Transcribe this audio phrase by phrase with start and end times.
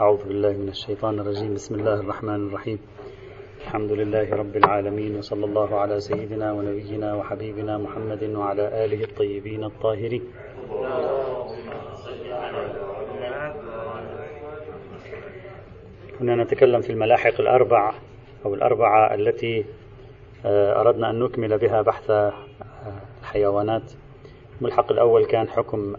[0.00, 1.54] أعوذ بالله من الشيطان الرجيم.
[1.54, 2.78] بسم الله الرحمن الرحيم.
[3.60, 10.22] الحمد لله رب العالمين وصلى الله على سيدنا ونبينا وحبيبنا محمد وعلى آله الطيبين الطاهرين.
[16.18, 17.92] كنا نتكلم في الملاحق الأربع
[18.46, 19.64] أو الأربعة التي
[20.46, 22.32] آه، أردنا أن نكمل بها بحث آه،
[23.20, 23.92] الحيوانات.
[24.58, 25.94] الملحق الأول كان حكم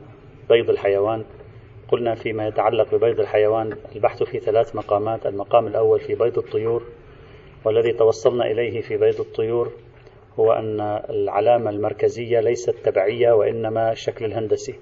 [0.50, 1.26] بيض الحيوان.
[1.92, 6.84] قلنا فيما يتعلق ببيض الحيوان البحث في ثلاث مقامات المقام الأول في بيض الطيور
[7.66, 9.72] والذي توصلنا إليه في بيض الطيور
[10.40, 14.76] هو أن العلامة المركزية ليست تبعية وإنما الشكل الهندسي.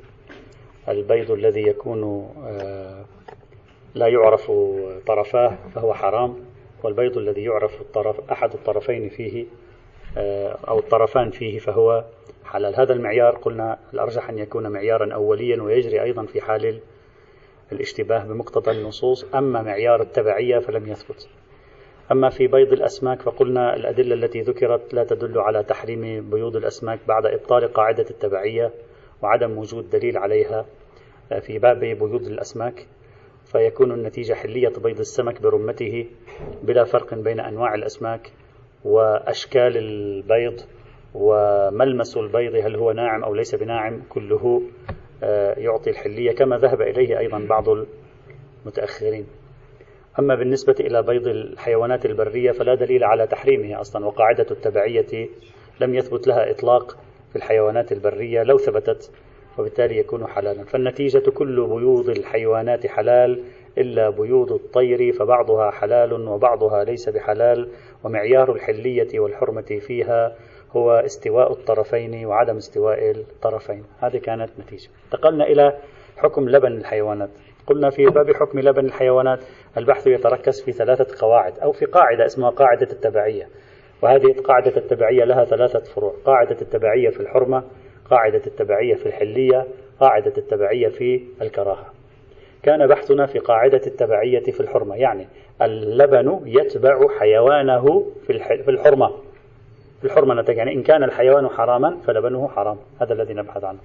[0.89, 3.05] البيض الذي يكون آه،
[3.95, 4.51] لا يعرف
[5.07, 6.35] طرفاه فهو حرام
[6.84, 9.45] والبيض الذي يعرف الطرف أحد الطرفين فيه
[10.17, 12.03] آه، أو الطرفان فيه فهو
[12.45, 12.76] حلال.
[12.76, 16.79] هذا المعيار قلنا الأرجح أن يكون معيارا أوليا ويجري أيضا في حال
[17.71, 21.29] الاشتباه بمقتضى النصوص أما معيار التبعية فلم يثبت.
[22.12, 27.26] أما في بيض الأسماك فقلنا الأدلة التي ذكرت لا تدل على تحريم بيوض الأسماك بعد
[27.26, 28.71] إبطال قاعدة التبعية
[29.23, 30.65] وعدم وجود دليل عليها
[31.41, 32.88] في باب بيوض الأسماك.
[33.45, 36.05] فيكون النتيجة حلية بيض السمك برمته
[36.63, 38.32] بلا فرق بين أنواع الأسماك
[38.85, 40.62] وأشكال البيض
[41.13, 44.62] وملمس البيض هل هو ناعم أو ليس بناعم كله آه،
[45.57, 47.65] يعطي الحلية كما ذهب إليه أيضا بعض
[48.65, 49.27] المتأخرين.
[50.20, 55.29] أما بالنسبة إلى بيض الحيوانات البرية فلا دليل على تحريمه أصلا وقاعدة التبعية
[55.79, 56.98] لم يثبت لها إطلاق
[57.29, 59.12] في الحيوانات البرية لو ثبتت
[59.57, 60.63] وبالتالي يكون حلالا.
[60.63, 63.43] فالنتيجة كل بيوض الحيوانات حلال
[63.77, 67.69] إلا بيوض الطير فبعضها حلال وبعضها ليس بحلال
[68.03, 70.35] ومعيار الحلية والحرمة فيها
[70.75, 73.84] هو استواء الطرفين وعدم استواء الطرفين.
[74.00, 74.90] هذه كانت نتيجة.
[75.06, 75.78] انتقلنا إلى
[76.18, 77.29] حكم لبن الحيوانات.
[77.68, 79.40] قلنا في باب حكم لبن الحيوانات
[79.78, 83.47] البحث يتركز في ثلاثة قواعد أو في قاعدة اسمها قاعدة التبعية.
[84.01, 86.13] وهذه قاعدة التبعية لها ثلاثة فروع.
[86.25, 87.63] قاعدة التبعية في الحرمة
[88.09, 89.67] قاعدة التبعية في الحلية
[89.99, 91.94] قاعدة التبعية في الكراهة.
[92.63, 94.95] كان بحثنا في قاعدة التبعية في الحرمة.
[94.95, 95.28] يعني
[95.61, 99.26] اللبن يتبع حيوانه في الحرمة.
[100.03, 102.78] الحرمة نتج يعني إن كان الحيوان حراما فلبنه حرام.
[103.02, 103.80] هذا الذي نبحث عنه.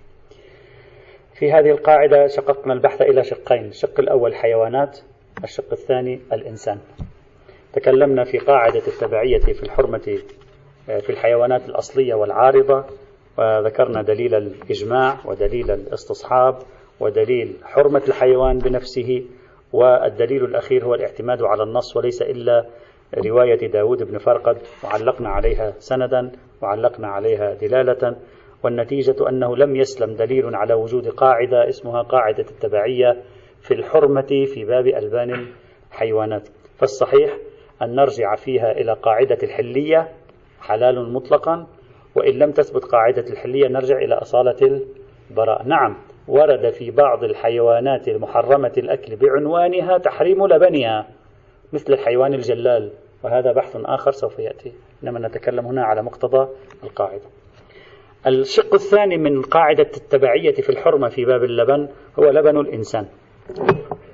[1.35, 3.65] في هذه القاعدة شققنا البحث إلى شقين.
[3.65, 4.99] الشق الأول الحيوانات
[5.45, 6.79] الشق الثاني الإنسان.
[7.73, 10.19] تكلمنا في قاعدة التبعية في الحرمة
[10.91, 12.85] آه، في الحيوانات الأصلية والعارضة
[13.39, 16.59] وذكرنا دليل الإجماع ودليل الاستصحاب
[17.01, 19.25] ودليل حرمة الحيوان بنفسه
[19.73, 22.67] والدليل الأخير هو الاعتماد على النص وليس إلا
[23.19, 28.17] رواية داود بن فرقد وعلقنا عليها سندا وعلقنا عليها دلالة
[28.63, 33.23] والنتيجة أنه لم يسلم دليل على وجود قاعدة اسمها قاعدة التبعية
[33.61, 35.47] في الحرمة في باب ألبان
[35.91, 36.49] الحيوانات.
[36.79, 37.37] فالصحيح
[37.83, 40.09] أن نرجع فيها إلى قاعدة الحلية
[40.61, 41.67] حلال مطلقا
[42.15, 44.81] وإن لم تثبت قاعدة الحلية نرجع إلى أصالة
[45.31, 45.67] البراء.
[45.67, 45.97] نعم
[46.29, 51.09] ورد في بعض الحيوانات المحرمة الأكل بعنوانها تحريم لبنها
[51.73, 52.93] مثل الحيوان الجلال.
[53.25, 54.73] وهذا بحث آخر سوف يأتي
[55.05, 56.49] إنما نتكلم هنا على مقتضى
[56.85, 57.25] القاعدة.
[58.27, 61.89] الشق الثاني من قاعدة التبعية في الحرمة في باب اللبن
[62.19, 63.07] هو لبن الإنسان.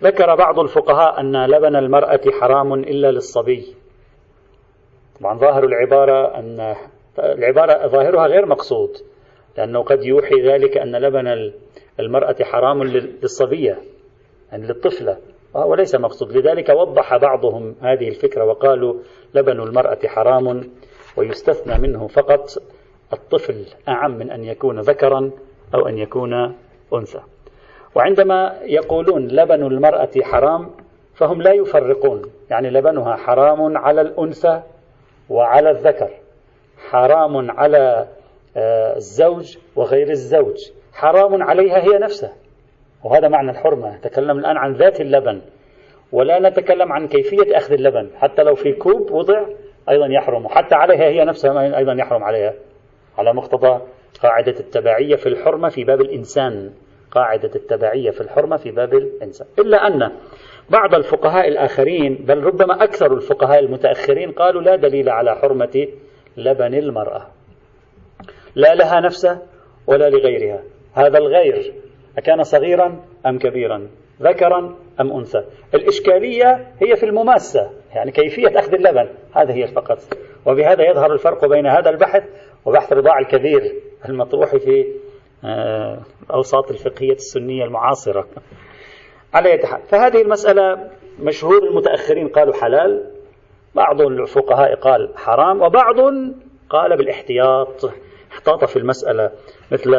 [0.02, 3.74] ذكر بعض الفقهاء أن لبن المرأة حرام إلا للصبي.
[5.20, 6.74] طبعا ظاهر العبارة أن
[7.18, 8.90] العبارة ظاهرها غير مقصود
[9.58, 11.52] لأنه قد يوحي ذلك أن لبن
[12.00, 13.78] المرأة حرام للصبية
[14.52, 15.18] يعني للطفلة.
[15.54, 16.36] وهو ليس مقصود.
[16.36, 18.94] لذلك وضح بعضهم هذه الفكرة وقالوا
[19.34, 20.70] لبن المرأة حرام
[21.16, 22.50] ويستثنى منه فقط
[23.12, 25.30] الطفل أعم من أن يكون ذكرا
[25.74, 26.54] أو أن يكون
[26.94, 27.20] أنثى.
[27.94, 30.70] وعندما يقولون لبن المرأة حرام
[31.14, 32.22] فهم لا يفرقون.
[32.50, 34.62] يعني لبنها حرام على الأنثى
[35.30, 36.10] وعلى الذكر
[36.90, 38.08] حرام على
[38.56, 40.56] آه، الزوج وغير الزوج
[40.92, 42.32] حرام عليها هي نفسها.
[43.04, 43.96] وهذا معنى الحرمة.
[43.96, 45.40] نتكلم الآن عن ذات اللبن
[46.12, 48.10] ولا نتكلم عن كيفية أخذ اللبن.
[48.16, 49.46] حتى لو في كوب وضع
[49.88, 50.48] أيضا يحرم.
[50.48, 52.54] حتى عليها هي نفسها أيضا يحرم عليها.
[53.18, 53.80] على مقتضى
[54.22, 56.70] قاعدة التبعية في الحرمة في باب الإنسان.
[57.10, 59.46] قاعدة التبعية في الحرمة في باب الإنسان.
[59.58, 60.12] إلا أن
[60.70, 65.88] بعض الفقهاء الآخرين بل ربما أكثر الفقهاء المتأخرين قالوا لا دليل على حرمة
[66.36, 67.26] لبن المرأة.
[68.54, 69.42] لا لها نفسه
[69.86, 70.62] ولا لغيرها.
[70.94, 71.72] هذا الغير
[72.18, 73.88] أكان صغيرا أم كبيرا؟
[74.22, 75.44] ذكرا أم أنثى؟
[75.74, 79.98] الإشكالية هي في المماسة يعني كيفية أخذ اللبن هذا هي فقط.
[80.46, 82.22] وبهذا يظهر الفرق بين هذا البحث
[82.64, 83.74] وبحث رضاع الكبير
[84.08, 84.86] المطروح في
[86.24, 88.26] الأوساط آه، الفقهية السنية المعاصرة.
[89.34, 93.10] على حال فهذه المسألة مشهور المتأخرين قالوا حلال
[93.74, 95.96] بعض الفقهاء قال حرام وبعض
[96.70, 97.90] قال بالإحتياط.
[98.32, 99.30] احتاط في المسألة
[99.72, 99.94] مثل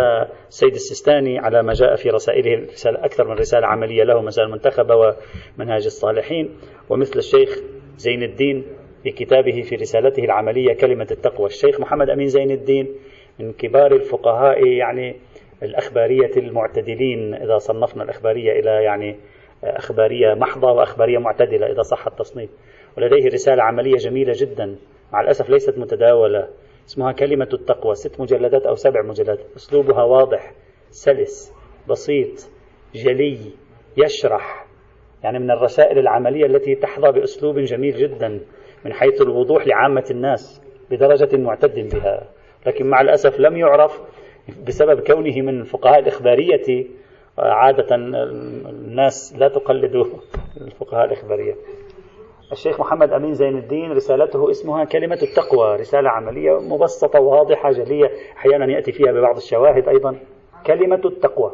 [0.48, 4.96] السيد السيستاني على ما جاء في رسائله رسالة أكثر من رسالة عملية له مسائل المنتخبة
[4.96, 6.50] ومنهاج الصالحين.
[6.90, 7.60] ومثل الشيخ
[7.98, 8.66] زين الدين
[9.04, 11.48] في كتابه في رسالته العملية كلمة التقوى.
[11.48, 12.88] الشيخ محمد أمين زين الدين
[13.40, 15.16] من كبار الفقهاء يعني
[15.64, 19.16] الأخبارية المعتدلين إذا صنفنا الأخبارية إلى يعني
[19.64, 22.50] أخبارية محضة وأخبارية معتدلة إذا صح التصنيف.
[22.98, 24.76] ولديه رسالة عملية جميلة جدا.
[25.14, 26.48] مع الأسف ليست متداولة.
[26.90, 29.40] اسمها كلمة التقوى ست مجلدات أو سبع مجلدات.
[29.56, 30.54] أسلوبها واضح
[30.90, 31.54] سلس
[31.90, 32.50] بسيط
[32.96, 33.38] جلي
[33.98, 34.66] يشرح.
[35.24, 38.40] يعني من الرسائل العملية التي تحظى بأسلوب جميل جدا
[38.86, 42.30] من حيث الوضوح لعامة الناس بدرجة معتد بها.
[42.66, 44.02] لكن مع الأسف لم يعرف
[44.68, 46.88] بسبب كونه من الفقهاء الإخبارية
[47.38, 49.96] عادة الناس لا تقلد
[50.62, 51.56] الفقهاء الإخبارية.
[52.52, 58.66] الشيخ محمد أمين زين الدين رسالته اسمها كلمة التقوى رسالة عملية مبسطة واضحة جلية أحيانا
[58.66, 60.20] يأتي فيها ببعض الشواهد أيضا.
[60.66, 61.54] كلمة التقوى.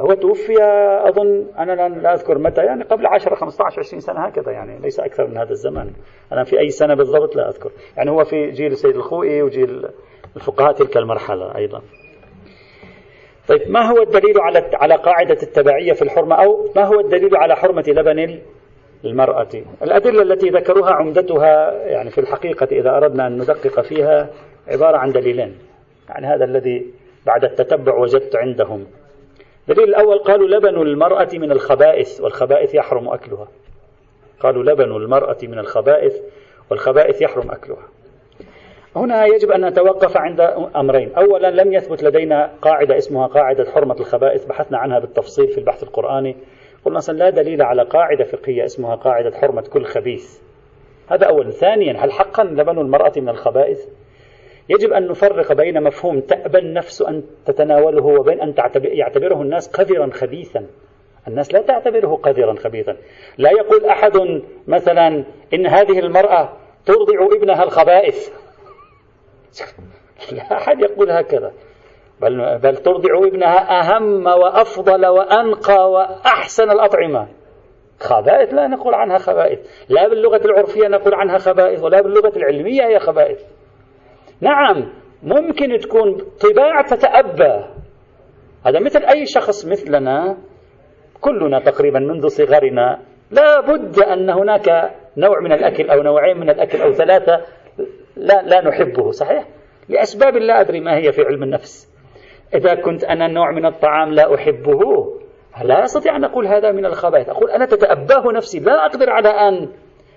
[0.00, 0.62] هو توفي
[1.08, 5.26] أظن أنا لا أذكر متى يعني قبل 10 15 20 سنة هكذا يعني ليس أكثر
[5.26, 5.92] من هذا الزمان
[6.32, 7.70] أنا في أي سنة بالضبط لا أذكر.
[7.96, 9.88] يعني هو في جيل السيد الخوئي وجيل
[10.36, 11.82] الفقهاء تلك المرحلة أيضا.
[13.48, 17.56] طيب ما هو الدليل على على قاعدة التبعية في الحرمة؟ أو ما هو الدليل على
[17.56, 18.38] حرمة لبن
[19.04, 19.48] المرأة
[19.82, 24.30] الأدلة التي ذكروها عمدتها يعني في الحقيقة إذا أردنا أن ندقق فيها
[24.68, 25.58] عبارة عن دليلين.
[26.08, 26.86] يعني هذا الذي
[27.26, 28.86] بعد التتبع وجدت عندهم.
[29.68, 33.48] الدليل الأول قالوا لبن المرأة من الخبائث والخبائث يحرم أكلها.
[34.40, 36.16] قالوا لبن المرأة من الخبائث
[36.70, 37.88] والخبائث يحرم أكلها.
[38.96, 40.40] هنا يجب أن نتوقف عند
[40.76, 41.14] أمرين.
[41.14, 46.36] أولا لم يثبت لدينا قاعدة اسمها قاعدة حرمة الخبائث بحثنا عنها بالتفصيل في البحث القرآني.
[46.84, 50.38] قلنا أصلا لا دليل على قاعدة فقهية اسمها قاعدة حرمة كل خبيث.
[51.08, 51.50] هذا أولا.
[51.50, 53.88] ثانيا هل حقا لبن المرأة من الخبائث؟
[54.68, 60.66] يجب أن نفرق بين مفهوم تأبى النفس أن تتناوله وبين أن يعتبره الناس قذرا خبيثا.
[61.28, 62.96] الناس لا تعتبره قذرا خبيثا.
[63.38, 68.28] لا يقول أحد مثلا إن هذه المرأة ترضع ابنها الخبائث.
[70.32, 71.52] لا أحد يقول هكذا.
[72.20, 77.28] بل, بل ترضع ابنها أهم وأفضل وأنقى وأحسن الأطعمة.
[78.00, 79.58] خبائث لا نقول عنها خبائث.
[79.88, 83.40] لا باللغة العرفية نقول عنها خبائث ولا باللغة العلمية هي خبائث.
[84.40, 87.64] نعم ممكن تكون طباع تتأبى.
[88.66, 90.36] هذا مثل أي شخص مثلنا
[91.20, 92.98] كلنا تقريبا منذ صغرنا
[93.30, 97.40] لا بد أن هناك نوع من الأكل أو نوعين من الأكل أو ثلاثة
[98.16, 99.48] لا, لا نحبه صحيح؟
[99.88, 101.93] لأسباب لا أدري ما هي في علم النفس.
[102.54, 104.80] إذا كنت أنا نوع من الطعام لا أحبه
[105.62, 107.28] لا أستطيع أن أقول هذا من الخبائث.
[107.28, 109.68] أقول أنا تتأباه نفسي لا أقدر على أن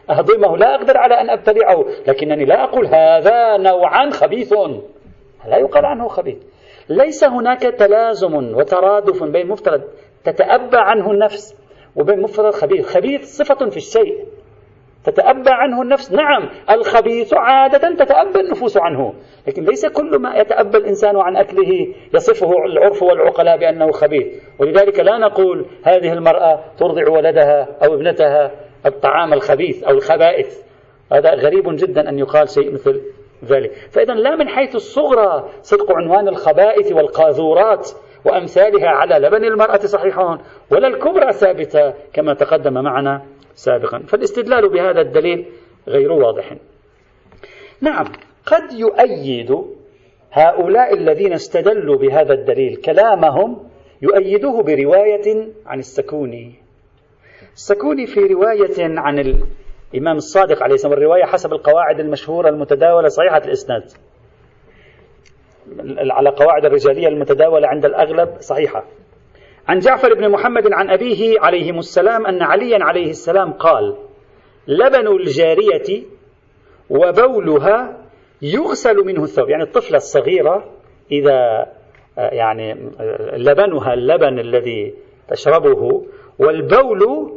[0.09, 4.53] أهضمه لا أقدر على أن أبتلعه لكنني لا أقول هذا نوعا خبيث.
[5.47, 6.37] لا يقال عنه خبيث.
[6.89, 9.81] ليس هناك تلازم وترادف بين مفترض
[10.23, 11.55] تتأبى عنه النفس
[11.95, 12.85] وبين مفترض خبيث.
[12.97, 14.25] خبيث صفة في الشيء.
[15.07, 16.11] تتأبى عنه النفس.
[16.11, 19.13] نعم الخبيث عادة تتأبى النفوس عنه
[19.47, 24.27] لكن ليس كل ما يتأبى الإنسان عن أكله يصفه العرف والعقلاء بأنه خبيث.
[24.59, 28.51] ولذلك لا نقول هذه المرأة ترضع ولدها أو ابنتها
[28.85, 30.57] الطعام الخبيث أو الخبائث.
[31.11, 33.01] هذا غريب جدا أن يقال شيء مثل
[33.45, 33.71] ذلك.
[33.91, 37.91] فإذا لا من حيث الصغرى صدق عنوان الخبائث والقاذورات
[38.25, 40.39] وأمثالها على لبن المرأة صحيحون
[40.71, 43.21] ولا الكبرى ثابتة كما تقدم معنا
[43.57, 43.99] سابقا.
[43.99, 45.45] فالاستدلال بهذا الدليل
[45.87, 46.55] غير واضح.
[47.81, 48.05] نعم
[48.45, 49.51] قد يؤيد
[50.31, 53.69] هؤلاء الذين استدلوا بهذا الدليل كلامهم
[54.01, 56.55] يؤيدوه برواية عن السكوني.
[57.53, 59.19] السكوني في رواية عن
[59.93, 63.83] الإمام الصادق عليه السلام الرواية حسب القواعد المشهورة المتداولة صحيحة الإسناد.
[66.11, 68.85] على قواعد الرجالية المتداولة عند الأغلب صحيحة.
[69.67, 73.95] عن جعفر بن محمد عن أبيه عليهم السلام أن عليا عليه السلام قال
[74.67, 76.03] لبن الجارية
[76.89, 77.97] وبولها
[78.41, 79.49] يغسل منه الثوب.
[79.49, 80.65] يعني الطفلة الصغيرة
[81.11, 81.65] إذا
[82.17, 82.73] يعني
[83.33, 84.93] لبنها اللبن الذي
[85.27, 86.05] تشربه
[86.39, 87.31] والبول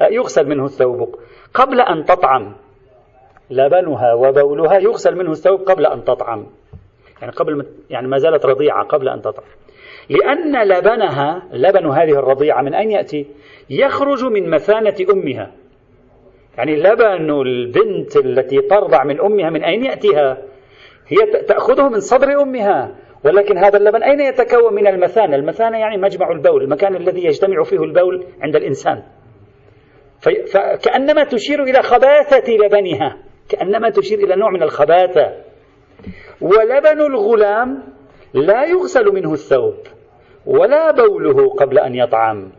[0.00, 1.18] يغسل منه الثوب.
[1.54, 2.54] قبل أن تطعم
[3.50, 6.46] لبنها وبولها يغسل منه الثوب قبل أن تطعم.
[7.20, 9.44] يعني قبل يعني ما زالت رضيعة قبل أن تطعم.
[10.08, 13.26] لأن لبنها لبن هذه الرضيعة من أين يأتي؟
[13.70, 15.50] يخرج من مثانة أمها
[16.58, 20.38] يعني لبن البنت التي ترضع من أمها من أين يأتيها؟
[21.08, 22.94] هي تأخذه من صدر أمها
[23.24, 27.82] ولكن هذا اللبن أين يتكون من المثانة؟ المثانة يعني مجمع البول المكان الذي يجتمع فيه
[27.82, 29.02] البول عند الإنسان
[30.52, 33.16] فكأنما تشير إلى خباثة لبنها
[33.48, 35.32] كأنما تشير إلى نوع من الخباثة
[36.40, 37.82] ولبن الغلام
[38.34, 39.74] لا يغسل منه الثوب
[40.46, 42.50] ولا بوله قبل أن يطعم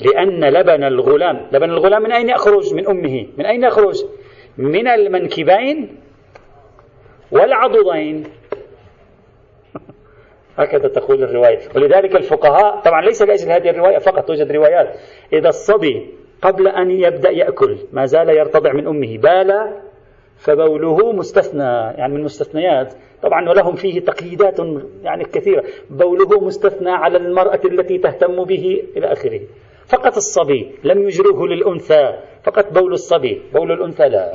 [0.00, 3.26] لأن لبن الغلام لبن الغلام من أين يخرج؟ من أمه.
[3.38, 4.04] من أين يخرج؟
[4.58, 5.96] من المنكبين
[7.32, 8.24] والعضدين.
[10.58, 11.58] هكذا تقول الرواية.
[11.76, 14.96] ولذلك الفقهاء طبعا ليس ليس هذه الرواية فقط توجد روايات.
[15.32, 19.18] إذا الصبي قبل أن يبدأ يأكل ما زال يرتضع من أمه.
[19.18, 19.72] بال
[20.44, 21.62] فبوله مستثنى
[21.98, 24.58] يعني من المستثنيات طبعا ولهم فيه تقييدات
[25.02, 25.64] يعني كثيرة.
[25.90, 29.40] بوله مستثنى على المرأة التي تهتم به إلى آخره.
[29.86, 32.18] فقط الصبي لم يجروه للأنثى.
[32.44, 34.32] فقط بول الصبي بول الأنثى لا.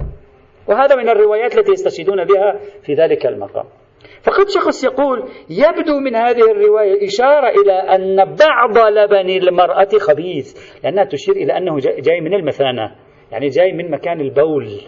[0.67, 3.65] وهذا من الروايات التي يستشهدون بها في ذلك المقام.
[4.23, 11.03] فقد شخص يقول يبدو من هذه الرواية إشارة إلى أن بعض لبن المرأة خبيث لأنها
[11.03, 12.95] تشير إلى أنه جاي من المثانة.
[13.31, 14.81] يعني جاي من مكان البول.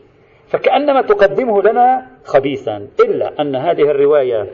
[0.52, 4.48] فكأنما تقدمه لنا خبيثا إلا أن هذه الرواية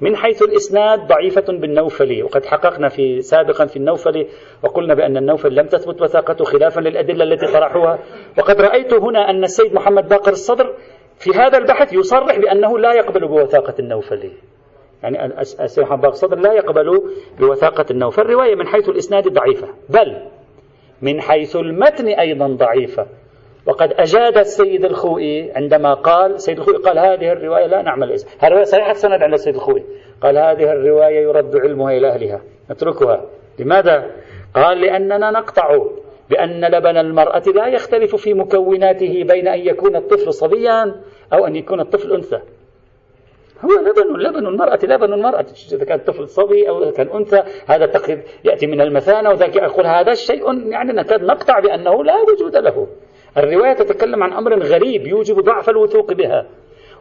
[0.00, 4.26] من حيث الإسناد ضعيفة بالنوفلي وقد حققنا في سابقا في النوفلي
[4.62, 7.98] وقلنا بأن النوفلي لم تثبت وثاقته خلافا للأدلة التي طرحوها.
[8.38, 10.74] وقد رأيت هنا أن السيد محمد باقر الصدر
[11.18, 14.30] في هذا البحث يصرح بأنه لا يقبل بوثاقة النوفلي.
[15.02, 17.02] يعني السيد محمد باقر الصدر لا يقبل
[17.38, 18.22] بوثاقة النوفلي.
[18.22, 20.16] الرواية من حيث الإسناد ضعيفة بل
[21.02, 23.06] من حيث المتن أيضا ضعيفة.
[23.66, 28.46] وقد أجاد السيد الخوئي عندما قال السيد الخوئي قال هذه الرواية لا نعمل إذا هذه
[28.46, 29.84] الرواية صحيحة السند عند السيد الخوئي.
[30.20, 32.40] قال هذه الرواية يرد علمها إلى أهلها.
[32.70, 33.24] نتركها.
[33.58, 34.10] لماذا؟
[34.54, 35.78] قال لأننا نقطع
[36.30, 40.94] بأن لبن المرأة لا يختلف في مكوناته بين أن يكون الطفل صبيا
[41.32, 42.40] أو أن يكون الطفل أنثى.
[43.64, 45.46] هو لبن لبن المرأة لبن المرأة.
[45.72, 49.30] إذا كان طفل صبي أو كان أنثى هذا تقريب يأتي من المثانة.
[49.30, 52.86] وذاك أقول هذا الشيء يعني نكاد نقطع بأنه لا وجود له.
[53.38, 56.46] الرواية تتكلم عن أمر غريب يوجب ضعف الوثوق بها.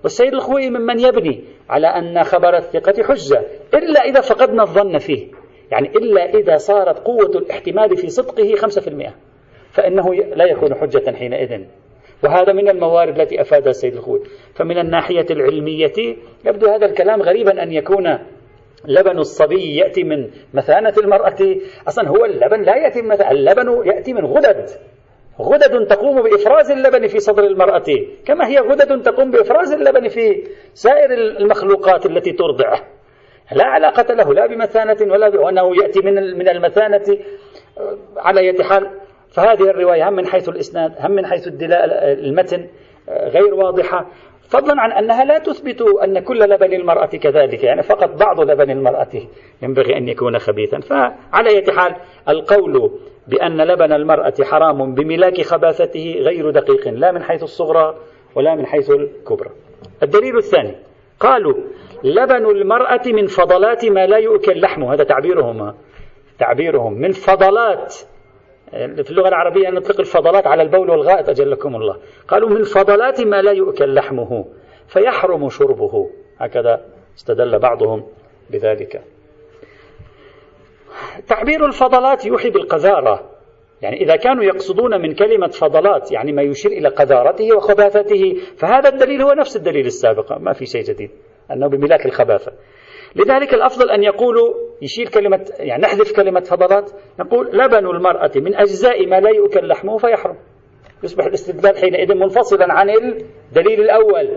[0.04, 3.42] والسيد الخوي ممن يبني على أن خبر الثقة حجة
[3.74, 5.28] إلا إذا فقدنا الظن فيه.
[5.72, 9.14] يعني إلا إذا صارت قوة الاحتمال في صدقه خمسة في المئة.
[9.72, 11.62] فإنه لا يكون حجة حينئذ.
[12.24, 14.22] وهذا من الموارد التي أفادها السيد الخوي.
[14.56, 15.94] فمن الناحية العلمية
[16.46, 18.18] يبدو هذا الكلام غريبا أن يكون
[18.86, 21.56] لبن الصبي يأتي من مثانة المرأة.
[21.88, 24.70] أصلا هو اللبن لا يأتي من مثانة اللبن يأتي من غدد.
[25.42, 27.84] غدد تقوم بإفراز اللبن في صدر المرأة.
[28.26, 32.80] كما هي غدد تقوم بإفراز اللبن في سائر المخلوقات التي ترضعه.
[33.52, 35.40] لا علاقة له لا بمثانة ولا.
[35.40, 37.18] وأنه يأتي من من المثانة
[38.18, 38.90] على أية حال.
[39.32, 42.68] فهذه الرواية هم من حيث الإسناد هم من حيث المتن
[43.10, 44.12] غير واضحة.
[44.50, 49.08] فضلا عن أنها لا تثبت أن كل لبن المرأة كذلك يعني فقط بعض لبن المرأة
[49.62, 50.80] ينبغي أن يكون خبيثا.
[50.80, 51.96] فعلى أية حال
[52.30, 52.92] القول
[53.28, 57.96] بأن لبن المرأة حرام بملاك خباثته غير دقيق لا من حيث الصغرى
[58.36, 59.50] ولا من حيث الكبرى.
[60.04, 60.76] الدليل الثاني
[61.20, 61.54] قالوا
[62.04, 64.94] لبن المرأة من فضلات ما لا يؤكل لحمه.
[64.94, 65.74] هذا تعبيرهم
[66.40, 67.96] تعبيرهم من فضلات
[68.72, 71.98] في اللغة العربية نطلق الفضلات على البول والغائط أجلكم الله.
[72.28, 74.46] قالوا من فضلات ما لا يؤكل لحمه
[74.88, 76.10] فيحرم شربه.
[76.38, 76.86] هكذا
[77.18, 78.08] استدل بعضهم
[78.50, 79.02] بذلك.
[81.28, 83.30] تعبير الفضلات يوحي بالقذارة.
[83.82, 89.22] يعني إذا كانوا يقصدون من كلمة فضلات يعني ما يشير إلى قذارته وخباثته فهذا الدليل
[89.22, 90.38] هو نفس الدليل السابق.
[90.38, 91.12] ما في شيء جديد.
[91.52, 92.52] أنه بملاك الخباثة.
[93.16, 99.08] لذلك الأفضل أن يقولوا يشير كلمة يعني نحذف كلمة فضلات نقول لبن المرأة من أجزاء
[99.08, 100.36] ما لا يؤكل لحمه فيحرم.
[101.04, 104.30] يصبح الاستدلال حينئذ منفصلا عن الدليل الأول.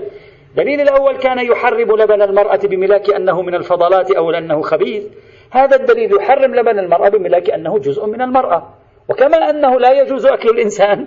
[0.50, 5.04] الدليل الأول كان يحرم لبن المرأة بملاك أنه من الفضلات أو لأنه خبيث.
[5.50, 8.74] هذا الدليل يحرم لبن المرأة بملاك أنه جزء من المرأة.
[9.08, 11.06] وكما أنه لا يجوز أكل الإنسان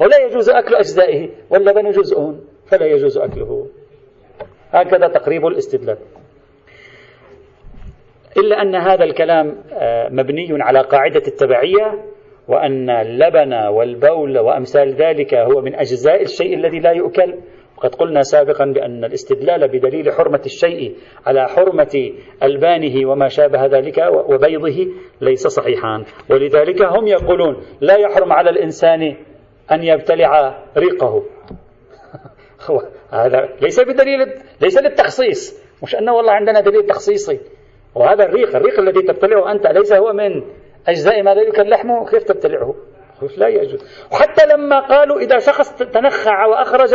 [0.00, 2.34] ولا يجوز أكل أجزائه واللبن جزء
[2.66, 3.66] فلا يجوز أكله.
[4.70, 5.98] هكذا تقريب الاستدلال.
[8.38, 12.04] إلا أن هذا الكلام آه، مبني على قاعدة التبعية
[12.48, 17.34] وأن اللبن والبول وأمثال ذلك هو من أجزاء الشيء الذي لا يؤكل.
[17.76, 24.86] وقد قلنا سابقا بأن الاستدلال بدليل حرمة الشيء على حرمة ألبانه وما شابه ذلك وبيضه
[25.20, 26.04] ليس صحيحا.
[26.30, 29.16] ولذلك هم يقولون لا يحرم على الإنسان
[29.72, 31.22] أن يبتلع ريقه.
[33.10, 34.18] هذا ليس بدليل
[34.60, 37.40] ليس للتخصيص مش أنه والله عندنا دليل تخصيصي.
[37.98, 40.42] وهذا الريق الريق الذي تبتلعه أنت ليس هو من
[40.88, 42.74] أجزاء ما لا يؤكل لحمه كيف تبتلعه؟
[43.36, 43.84] لا يجوز.
[44.12, 46.94] وحتى لما قالوا إذا شخص تنخع وأخرج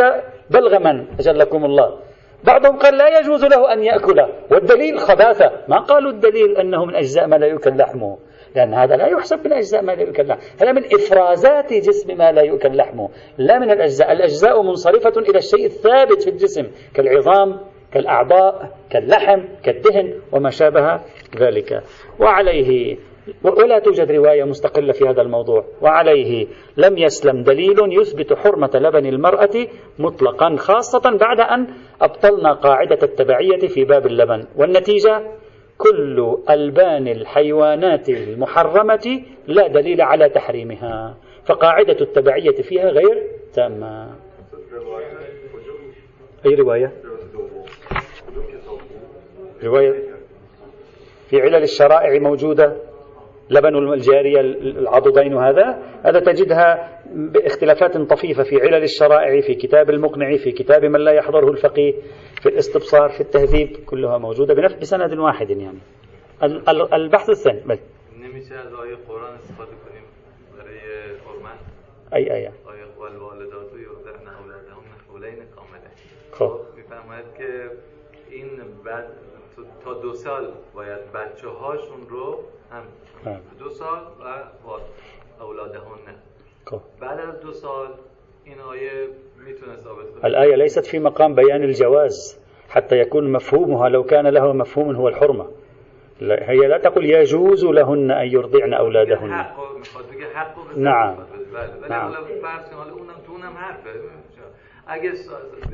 [0.50, 1.98] بلغما أجلكم الله.
[2.44, 4.26] بعضهم قال لا يجوز له أن يأكل.
[4.50, 5.50] والدليل خباثة.
[5.68, 8.18] ما قالوا الدليل أنه من أجزاء ما لا يؤكل لحمه؟
[8.54, 10.42] لأن هذا لا يحسب من أجزاء ما لا يؤكل لحمه.
[10.62, 13.08] هذا من إفرازات جسم ما لا يؤكل لحمه.
[13.38, 14.12] لا من الأجزاء.
[14.12, 17.60] الأجزاء منصرفة إلى الشيء الثابت في الجسم كالعظام
[17.94, 21.00] كالأعضاء كاللحم كالدهن وما شابه
[21.36, 21.82] ذلك.
[22.20, 22.96] وعليه
[23.44, 25.64] ولا توجد رواية مستقلة في هذا الموضوع.
[25.82, 26.46] وعليه
[26.76, 29.66] لم يسلم دليل يثبت حرمة لبن المرأة
[29.98, 31.66] مطلقا خاصة بعد أن
[32.00, 34.44] أبطلنا قاعدة التبعية في باب اللبن.
[34.56, 35.22] والنتيجة؟
[35.78, 41.16] كل ألبان الحيوانات المحرمة لا دليل على تحريمها.
[41.46, 43.22] فقاعدة التبعية فيها غير
[43.54, 44.10] تامة.
[46.46, 46.92] أي رواية؟
[49.64, 50.14] رواية
[51.30, 52.76] في علل الشرائع موجودة
[53.50, 60.52] لبن الجارية العضدين وهذا هذا تجدها باختلافات طفيفة في علل الشرائع في كتاب المقنع في
[60.52, 61.92] كتاب من لا يحضره الفقيه
[62.42, 65.78] في الاستبصار في التهذيب كلها موجودة بنفس بسند واحد يعني.
[66.94, 67.78] البحث الثاني بل.
[72.14, 72.52] أي آية
[76.32, 76.60] خب.
[78.30, 79.08] این بعد
[79.84, 82.40] تا دو سال باید بچه هاشون رو
[82.72, 82.82] هم
[83.58, 83.98] دو سال
[85.40, 86.14] و اولادهن.
[87.00, 87.88] بعد از دو سال
[88.44, 89.08] این آیه
[89.46, 90.24] میتونه ثابت کنه.
[90.24, 95.46] الآية ليست في مقام بيان الجواز حتى يكون مفهومها لو كان له مفهوم هو الحرمة.
[96.20, 99.28] هي لا تقول يجوز لهن أن يرضعن أولادهن.
[100.76, 101.16] نعم.
[101.88, 102.14] نعم.
[104.86, 105.10] اگه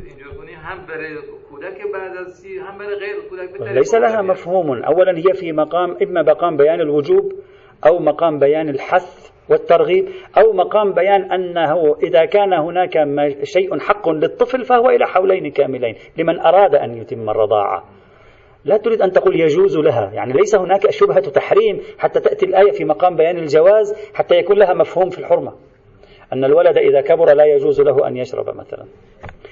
[0.08, 1.16] اینجور کنی هم برای
[1.50, 4.84] کودک بعد از سی هم برای غیر کودک ليس لها مفهوم.
[4.84, 7.32] اولا هي في مقام اما مقام بيان الوجوب
[7.86, 12.94] أو مقام بيان الحث والترغيب أو مقام بيان انه اذا كان هناك
[13.42, 17.84] شيء حق للطفل فهو إلى حولين كاملين لمن اراد ان يتم الرضاعه.
[18.64, 20.10] لا تريد أن تقول يجوز لها.
[20.14, 24.74] يعني ليس هناك شبهة تحريم حتى تأتي الآية في مقام بيان الجواز حتى يكون لها
[24.74, 25.52] مفهوم في الحرمة.
[26.32, 28.84] أن الولد إذا كبر لا يجوز له أن يشرب مثلا.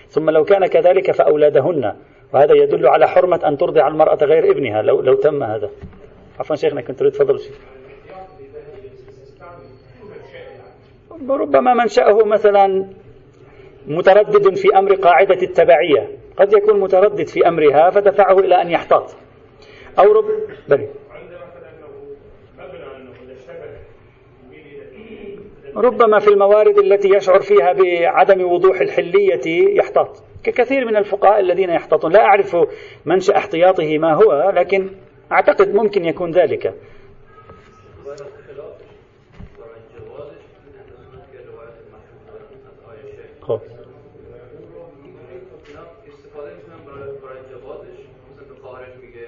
[0.08, 1.94] ثم لو كان كذلك فأولادهن
[2.34, 4.82] وهذا يدل على حرمة أن ترضع المرأة غير ابنها.
[4.82, 5.70] لو, لو تم هذا.
[6.38, 7.52] عفوا شيخنا كنت تريد تفضل شيء
[11.28, 12.86] ربما منشأه مثلا
[13.86, 16.08] متردد في أمر قاعدة التبعية.
[16.36, 19.16] قد يكون متردد في أمرها فدفعه إلى أن يحتاط.
[19.98, 20.24] أو رب
[20.68, 20.88] بل
[25.76, 30.22] ربما في الموارد التي يشعر فيها بعدم وضوح الحلية يحتاط.
[30.44, 32.12] ككثير من الفقهاء الذين يحتاطون.
[32.12, 32.56] لا أعرف
[33.06, 34.90] منشأ احتياطه ما هو لكن
[35.32, 36.74] أعتقد ممكن يكون ذلك.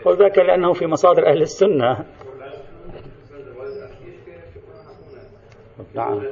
[0.06, 2.04] وذاك لأنه في مصادر أهل السنة.
[5.94, 6.22] نعم.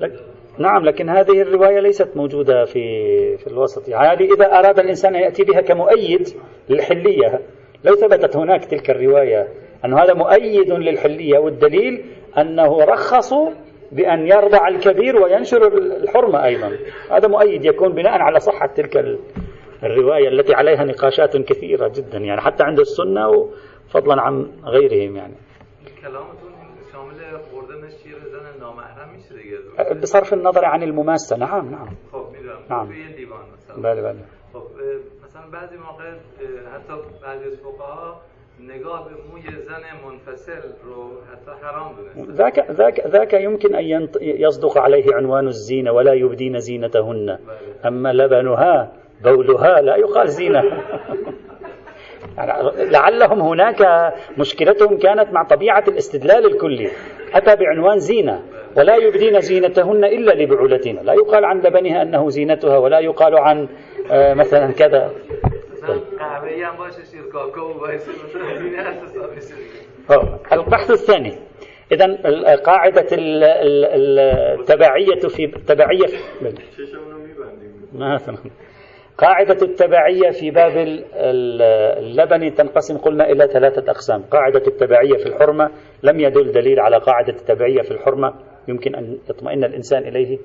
[0.00, 0.12] لك
[0.58, 3.88] نعم لكن هذه الرواية ليست موجودة في في الوسط.
[3.88, 6.28] هذه إذا أراد الإنسان أن يأتي بها كمؤيد
[6.68, 7.40] للحلية
[7.84, 9.48] لو ثبتت هناك تلك الرواية
[9.84, 12.04] أن هذا مؤيد للحلية والدليل
[12.38, 13.50] أنه رخصوا
[13.92, 16.76] بأن يرضع الكبير وينشر الحرمة أيضا.
[17.10, 19.18] هذا مؤيد يكون بناء على صحة تلك
[19.82, 23.48] الرواية التي عليها نقاشات كثيرة جدا يعني حتى عند السنة
[23.88, 25.34] فضلا عن غيرهم يعني.
[30.02, 31.36] بصرف النظر عن المماسة.
[31.36, 31.88] نعم نعم.
[32.12, 32.58] خب میدونم.
[32.70, 32.86] نعم.
[32.86, 33.76] توی دیوان مثلا.
[33.76, 34.24] بله بله.
[34.52, 34.62] خب
[35.24, 36.10] مثلا بعضی موقع
[36.74, 38.20] حتی بعضی از فقها
[38.60, 44.78] نگاه به موی زن منفصل رو حتى حرام دونستن ذاك ذاك ذاك يمكن ان يصدق
[44.78, 47.38] عليه عنوان الزينه ولا يبدين زينتهن
[47.84, 48.92] اما لبنها
[49.24, 50.62] بولها لا يقال زينه
[52.94, 56.90] لعلهم هناك مشكلتهم كانت مع طبيعة الاستدلال الكلي.
[57.34, 58.42] أتى بعنوان زينة
[58.76, 63.68] ولا يبدين زينتهن إلا لبعولتنا لا يقال عن لبنها أنه زينتها ولا يقال عن
[64.10, 65.12] آه، مثلا كذا.
[70.52, 71.34] البحث الثاني.
[71.92, 72.06] إذا
[72.56, 76.06] قاعدة التبعية في تبعية
[77.94, 78.36] مثلا
[79.18, 80.72] قاعدة التبعية في باب
[81.98, 84.22] اللبن تنقسم قلنا إلى ثلاثة أقسام.
[84.22, 85.70] قاعدة التبعية في الحرمة
[86.02, 88.34] لم يدل دليل على قاعدة التبعية في الحرمة.
[88.68, 90.38] يمكن أن يطمئن الإنسان إليه.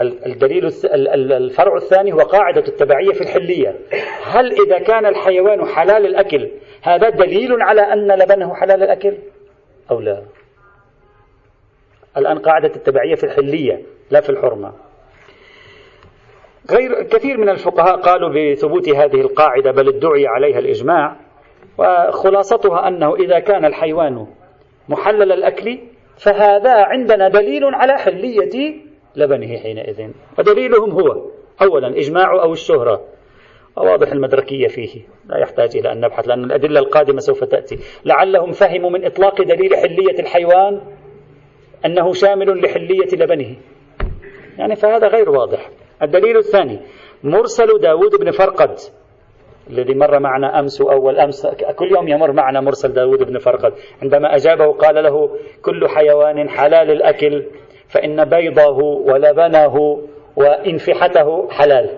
[0.00, 0.66] الدليل
[1.32, 3.78] الفرع الثاني هو قاعدة التبعية في الحلية.
[4.24, 6.50] هل إذا كان الحيوان حلال الأكل
[6.82, 9.18] هذا دليل على أن لبنه حلال الأكل؟
[9.90, 10.22] أو لا؟
[12.16, 14.72] الآن قاعدة التبعية في الحلية لا في الحرمة.
[16.70, 21.16] غير كثير من الفقهاء قالوا بثبوت هذه القاعدة بل ادعي عليها الإجماع
[21.78, 24.26] وخلاصتها أنه إذا كان الحيوان
[24.88, 25.78] محلل الأكل
[26.18, 28.74] فهذا عندنا دليل على حلية
[29.16, 30.10] لبنه حينئذ.
[30.38, 31.30] ودليلهم هو
[31.62, 33.00] أولا إجماع أو الشهرة.
[33.76, 35.00] واضح المدركية فيه.
[35.26, 37.78] لا يحتاج إلى أن نبحث لأن الأدلة القادمة سوف تأتي.
[38.04, 40.80] لعلهم فهموا من إطلاق دليل حلية الحيوان
[41.86, 43.56] أنه شامل لحلية لبنه.
[44.58, 45.70] يعني فهذا غير واضح.
[46.02, 46.80] الدليل الثاني
[47.24, 48.76] مرسل داود بن فرقد
[49.70, 53.72] الذي مر معنا أمس وأول أمس كل يوم يمر معنا مرسل داود بن فرقد.
[54.02, 57.44] عندما أجابه قال له كل حيوان حلال الأكل
[57.88, 60.02] فإن بيضه ولبنه
[60.36, 61.90] وإنفحته حلال.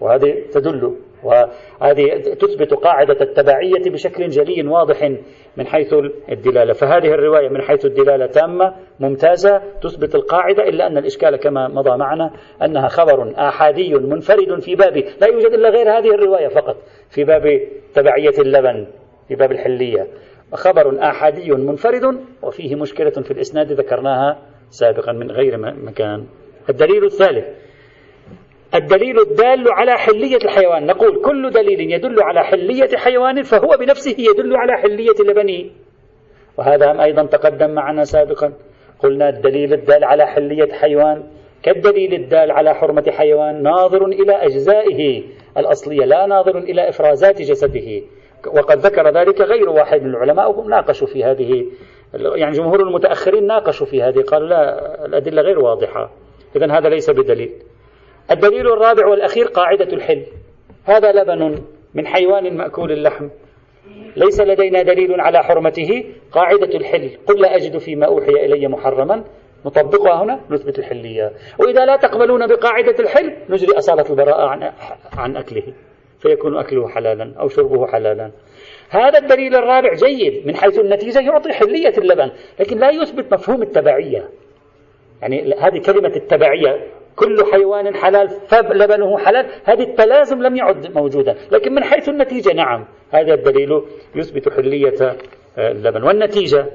[0.00, 5.12] وهذه تدل وهذه تثبت قاعدة التبعية بشكل جلي واضح
[5.56, 5.94] من حيث
[6.28, 6.72] الدلالة.
[6.72, 12.30] فهذه الرواية من حيث الدلالة تامة ممتازة تثبت القاعدة إلا أن الإشكال كما مضى معنا
[12.62, 16.76] أنها خبر آحادي منفرد في باب لا يوجد إلا غير هذه الرواية فقط
[17.10, 17.60] في باب
[17.94, 18.86] تبعية اللبن
[19.28, 20.06] في باب الحلية.
[20.52, 24.38] خبر آحادي منفرد وفيه مشكلة في الإسناد ذكرناها
[24.70, 26.26] سابقا من غير مكان.
[26.68, 27.44] الدليل الثالث
[28.74, 30.86] الدليل الدال على حلية الحيوان.
[30.86, 35.70] نقول كل دليل يدل على حلية حيوان فهو بنفسه يدل على حلية لبنه
[36.58, 38.52] وهذا أيضا تقدم معنا سابقا.
[38.98, 41.22] قلنا الدليل الدال على حلية حيوان.
[41.62, 45.22] كالدليل الدال على حرمة حيوان ناظر إلى أجزائه.
[45.56, 48.02] الأصلية لا ناظر إلى إفرازات جسده.
[48.46, 51.66] وقد ذكر ذلك غير واحد من العلماء وهم ناقشوا في هذه
[52.14, 54.20] يعني جمهور المتأخرين ناقشوا في هذه.
[54.20, 56.10] قالوا لا الأدلة غير واضحة.
[56.56, 57.52] إذا هذا ليس بدليل.
[58.30, 60.22] الدليل الرابع والأخير قاعدة الحل.
[60.84, 61.62] هذا لبن
[61.94, 63.28] من حيوان مأكول اللحم.
[64.16, 66.04] ليس لدينا دليل على حرمته.
[66.32, 67.10] قاعدة الحل.
[67.26, 69.24] قل لا أجد فيما أوحي إلي محرما.
[69.66, 70.40] نطبقها هنا.
[70.50, 71.32] نثبت الحلية.
[71.58, 74.72] وإذا لا تقبلون بقاعدة الحل نجري أصالة البراءة عن,
[75.18, 75.62] عن أكله.
[76.18, 78.30] فيكون أكله حلالا أو شربه حلالا.
[78.90, 80.46] هذا الدليل الرابع جيد.
[80.46, 82.30] من حيث النتيجة يعطي حلية اللبن.
[82.60, 84.28] لكن لا يثبت مفهوم التبعية.
[85.22, 87.01] يعني هذه كلمة التبعية.
[87.16, 91.36] كل حيوان حلال فلبنه حلال هذه التلازم لم يعد موجودا.
[91.52, 93.82] لكن من حيث النتيجة نعم هذا الدليل
[94.14, 95.16] يثبت حلية
[95.58, 96.02] آه، اللبن.
[96.02, 96.66] والنتيجة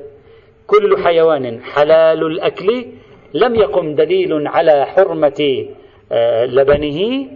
[0.67, 2.85] كل حيوان حلال الأكل
[3.33, 5.65] لم يقم دليل على حرمة
[6.11, 7.27] آه، لبنه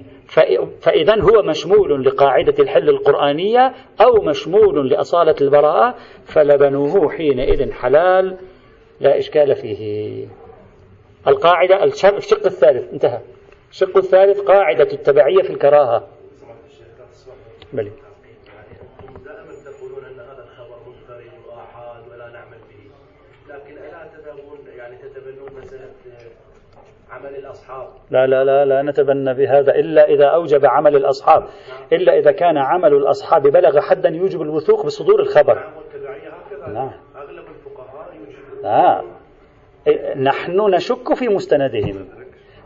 [0.82, 8.38] فإذا هو مشمول لقاعدة الحل القرآنية أو مشمول لأصالة البراءة فلبنه حينئذ حلال
[9.00, 10.28] لا إشكال فيه.
[11.28, 13.20] القاعدة الشق الثالث انتهى.
[13.72, 16.08] الشق الثالث قاعدة التبعية في الكراهة.
[17.74, 17.92] بلي
[19.26, 23.54] دائما تقولون أن هذا الخبر منفرد وآحاد ولا نعمل به.
[23.54, 25.90] لكن ألا يعني تتبنون مسألة
[27.12, 31.48] عمل الأصحاب؟ لا لا لا لا نتبنى بهذا إلا إذا أوجب عمل الأصحاب.
[31.92, 35.72] إلا إذا كان عمل الأصحاب بلغ حدا يوجب الوثوق بصدور الخبر.
[36.68, 36.92] نعم.
[37.16, 39.21] أغلب الفقهاء يوجب نعم.
[40.17, 42.08] نحن نشك في مستندهم.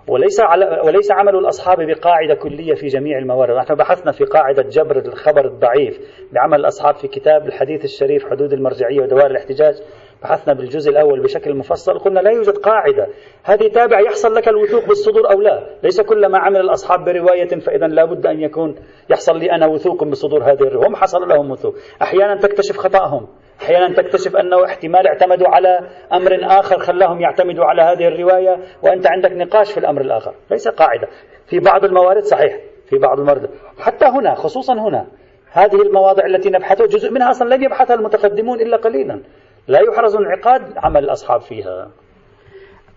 [0.08, 4.97] وليس على وليس عمل الأصحاب بقاعدة كلية في جميع الموارد، نحن بحثنا في قاعدة جبر
[4.97, 5.99] الخبر الضعيف
[6.32, 9.75] بعمل الأصحاب في كتاب الحديث الشريف حدود المرجعية ودوائر الاحتجاج،
[10.23, 11.99] بحثنا بالجزء الأول بشكل مفصل.
[11.99, 13.08] قلنا لا يوجد قاعدة،
[13.43, 17.88] هذه تابع يحصل لك الوثوق بالصدور أو لا، ليس كل ما عمل الأصحاب برواية فإذا
[17.88, 18.75] لابد أن يكون
[19.10, 23.28] يحصل لي أنا وثوق بصدور هذه الرواية، هم حصل لهم وثوق، أحيانا تكتشف خطأهم،
[23.62, 25.80] أحيانا تكتشف أنه احتمال اعتمدوا على
[26.13, 30.34] أمر آخر خلاهم يعتمدوا على هذه الرواية وأنت عندك نقاش في الأمر الآخر.
[30.52, 31.08] ليس قاعدة.
[31.48, 32.60] في بعض الموارد صحيح.
[32.89, 33.50] في بعض الموارد.
[33.80, 35.08] حتى هنا خصوصا هنا
[35.52, 39.22] هذه المواضع التي نبحثها جزء منها أصلا لم يبحثها المتقدمون إلا قليلا.
[39.68, 41.91] لا يحرز انعقاد عمل الأصحاب فيها.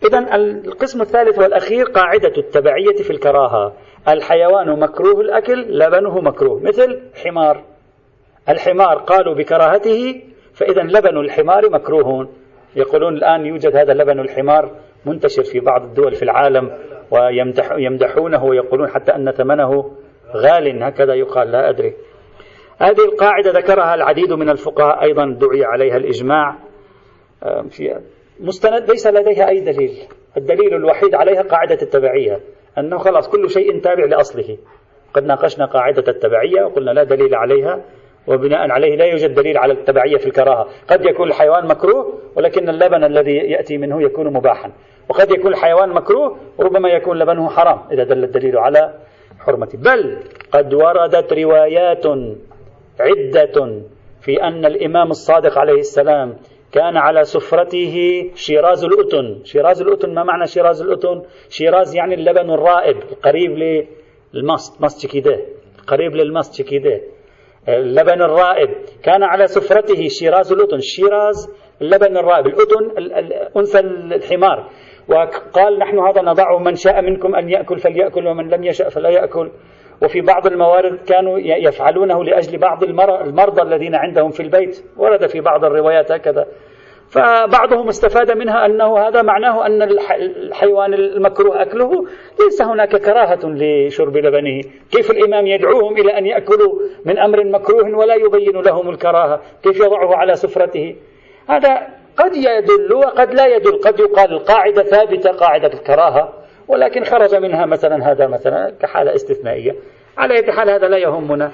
[0.09, 3.73] إذا القسم الثالث والأخير قاعدة التبعية في الكراهة.
[4.09, 6.61] الحيوان مكروه الأكل لبنه مكروه.
[6.61, 7.65] مثل حمار.
[8.49, 10.23] الحمار قالوا بكراهته
[10.59, 12.29] فإذا لبن الحمار مكروه
[12.77, 14.71] يقولون الآن يوجد هذا لبن الحمار
[15.07, 16.71] منتشر في بعض الدول في العالم
[17.11, 19.93] ويمدحونه ويقولون حتى أن ثمنه
[20.37, 20.83] غال.
[20.83, 21.95] هكذا يقال لا أدري.
[22.79, 26.57] هذه القاعدة ذكرها العديد من الفقهاء أيضا دعي عليها الإجماع.
[27.71, 28.01] في
[28.41, 29.93] مستند ليس لديها أي دليل.
[30.37, 32.41] الدليل الوحيد عليها قاعدة التبعية
[32.79, 34.59] أنه خلاص كل شيء تابع لأصله.
[35.15, 37.85] قد ناقشنا قاعدة التبعية وقلنا لا دليل عليها.
[38.29, 40.69] وبناء عليه لا يوجد دليل على التبعية في الكراهة.
[40.91, 44.73] قد يكون الحيوان مكروه ولكن اللبن الذي يأتي منه يكون مباحا.
[45.09, 48.95] وقد يكون الحيوان مكروه وربما يكون لبنه حرام إذا دل الدليل على
[49.39, 49.79] حرمته.
[49.79, 50.19] بل
[50.53, 52.07] قد وردت روايات
[53.01, 53.83] عدة
[54.21, 56.37] في أن الإمام الصادق عليه السلام
[56.73, 59.45] كان على سفرته شيراز الأتن.
[59.45, 63.87] شيراز الأتن ما معنى شيراز الأتن؟ شيراز يعني اللبن الرائب القريب
[64.81, 65.41] ماست كده
[65.87, 66.17] قريب
[66.63, 67.01] كده.
[67.69, 68.69] اللبن الرائب
[69.03, 70.81] كان على سفرته شيراز الأتن.
[70.81, 72.91] شيراز اللبن الرائب الأتن
[73.57, 73.81] أنثى
[74.15, 74.71] الحمار.
[75.09, 79.51] وقال نحن هذا نضعه من شاء منكم أن يأكل فليأكل ومن لم يشأ فلا يأكل.
[80.03, 84.85] وفي بعض الموارد كانوا يفعلونه لأجل بعض المرضى الذين عندهم في البيت.
[84.97, 86.47] ورد في بعض الروايات هكذا.
[87.11, 91.91] فبعضهم استفاد منها أنه هذا معناه أن الحيوان المكروه أكله
[92.41, 94.61] ليس هناك كراهة لشرب لبنه.
[94.93, 100.17] كيف الإمام يدعوهم إلى أن يأكلوا من أمر مكروه ولا يبين لهم الكراهة؟ كيف يضعه
[100.17, 100.97] على سفرته؟
[101.49, 103.81] هذا قد يدل وقد لا يدل.
[103.85, 106.33] قد يقال القاعدة ثابتة قاعدة الكراهة
[106.69, 109.73] ولكن خرج منها مثلا هذا مثلا كحالة استثنائية.
[110.19, 111.53] على أي حال هذا لا يهمنا.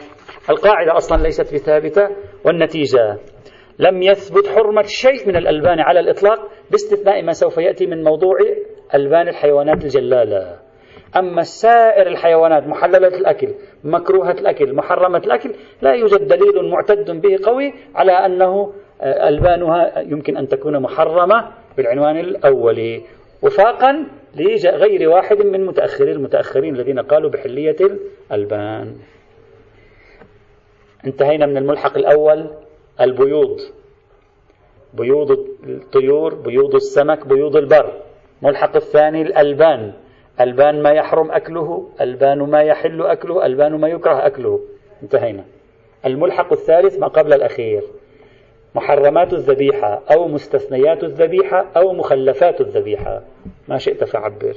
[0.51, 2.09] القاعدة أصلا ليست بثابتة
[2.45, 3.19] والنتيجة
[3.79, 6.39] لم يثبت حرمة شيء من الألبان على الإطلاق
[6.71, 8.37] باستثناء ما سوف يأتي من موضوع
[8.95, 10.59] ألبان الحيوانات الجلالة.
[11.17, 17.73] أما سائر الحيوانات محللة الأكل مكروهة الأكل محرمة الأكل لا يوجد دليل معتد به قوي
[17.95, 23.03] على أنه ألبانها يمكن أن تكون محرمة بالعنوان الأولي
[23.43, 24.07] وفاقا
[24.37, 27.77] لغير واحد من متأخري المتأخرين الذين قالوا بحلية
[28.33, 28.97] الألبان.
[31.07, 32.51] انتهينا من الملحق الأول.
[33.01, 33.61] البيوض.
[34.95, 35.31] بيوض
[35.67, 37.93] الطيور بيوض السمك بيوض البر.
[38.43, 39.93] ملحق الثاني الألبان.
[40.41, 44.61] ألبان ما يحرم أكله ألبان ما يحل أكله ألبان ما يكره أكله.
[45.03, 45.45] انتهينا.
[46.07, 47.83] الملحق الثالث ما قبل الأخير.
[48.75, 53.23] محرمات الذبيحة أو مستثنيات الذبيحة أو مخلفات الذبيحة.
[53.69, 54.55] ما شئت فعبر.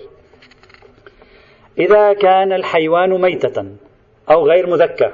[1.79, 3.65] إذا كان الحيوان ميتة
[4.31, 5.11] أو غير مذكى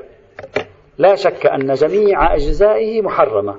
[0.98, 3.56] لا شك أن جميع أجزائه محرمة.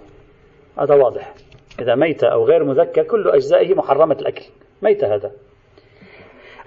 [0.79, 1.35] هذا واضح.
[1.81, 4.44] إذا ميت أو غير مذكى كل أجزائه محرمة الأكل.
[4.83, 5.31] ميت هذا.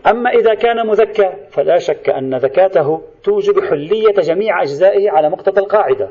[0.07, 6.09] أما إذا كان مذكى فلا شك أن ذكاته توجب حلية جميع أجزائه على مقتضى القاعدة.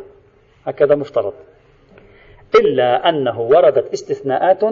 [0.64, 1.32] هكذا مفترض.
[2.60, 4.64] إلا أنه وردت استثناءات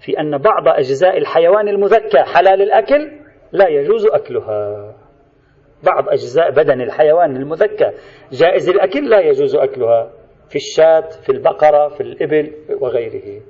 [0.00, 3.10] في أن بعض أجزاء الحيوان المذكى حلال الأكل
[3.52, 4.94] لا يجوز أكلها.
[5.82, 7.90] بعض أجزاء بدن الحيوان المذكى.
[8.32, 10.10] جائز الأكل لا يجوز أكلها
[10.48, 13.40] في الشاة في البقرة في الإبل وغيره.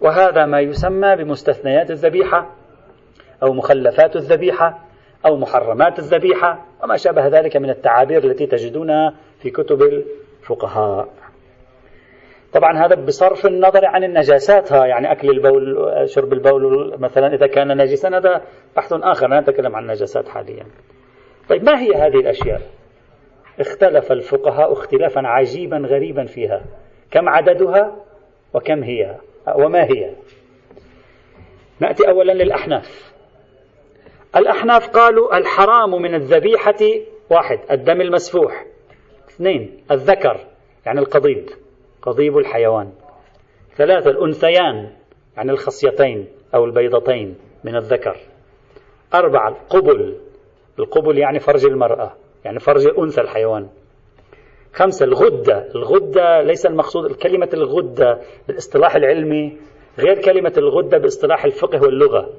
[0.00, 2.50] وهذا ما يسمى بمستثنيات الذبيحة
[3.42, 4.78] أو مخلفات الذبيحة
[5.26, 9.82] أو محرمات الذبيحة وما شابه ذلك من التعابير التي تجدونها في كتب
[10.42, 11.08] الفقهاء.
[12.54, 17.76] طبعا هذا بصرف النظر عن النجاسات ها يعني أكل البول شرب البول مثلا إذا كان
[17.76, 18.42] نجسا هذا
[18.76, 20.66] بحث آخر لا نتكلم عن النجاسات حاليا.
[21.48, 22.60] طيب ما هي هذه الأشياء؟
[23.60, 26.64] اختلف الفقهاء اختلافا عجيبا غريبا فيها.
[27.10, 27.96] كم عددها
[28.54, 29.16] وكم هي؟
[29.54, 30.10] وما هي؟
[31.80, 33.14] نأتي أولا للأحناف.
[34.36, 36.84] الأحناف قالوا الحرام من الذبيحة
[37.30, 38.64] واحد الدم المسفوح.
[39.28, 40.40] اثنين الذكر
[40.86, 41.63] يعني القضيب
[42.04, 42.92] قضيب الحيوان.
[43.76, 44.90] ثلاثة الأنثيان
[45.36, 48.16] يعني الخصيتين أو البيضتين من الذكر.
[49.14, 50.16] أربعة القبل.
[50.78, 52.12] القبل يعني فرج المرأة
[52.44, 53.68] يعني فرج أنثى الحيوان.
[54.72, 55.68] خمسة الغدة.
[55.74, 59.56] الغدة ليس المقصود كلمة الغدة بالاصطلاح العلمي
[59.98, 62.30] غير كلمة الغدة باصطلاح الفقه واللغة.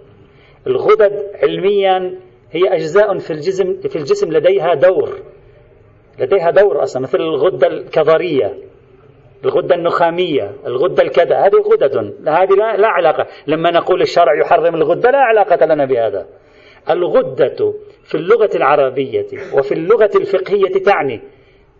[0.67, 2.19] الغدد علميا
[2.51, 5.09] هي أجزاء في الجسم في الجسم لديها دور
[6.19, 8.57] لديها دور أصلا مثل الغدة الكظرية.
[9.43, 11.95] الغدة النخامية الغدة الكذا هذه غدد
[12.27, 13.27] هذه لا, لا علاقة.
[13.47, 16.25] لما نقول الشرع يحرم الغدة لا علاقة لنا بهذا.
[16.89, 21.21] الغدة في اللغة العربية وفي اللغة الفقهية تعني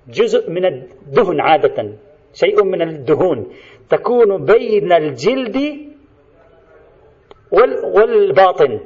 [0.10, 1.94] جزء من الدهن عادة
[2.34, 3.52] شيء من الدهون.
[3.89, 5.58] تكون بين الجلد
[7.96, 8.80] والباطن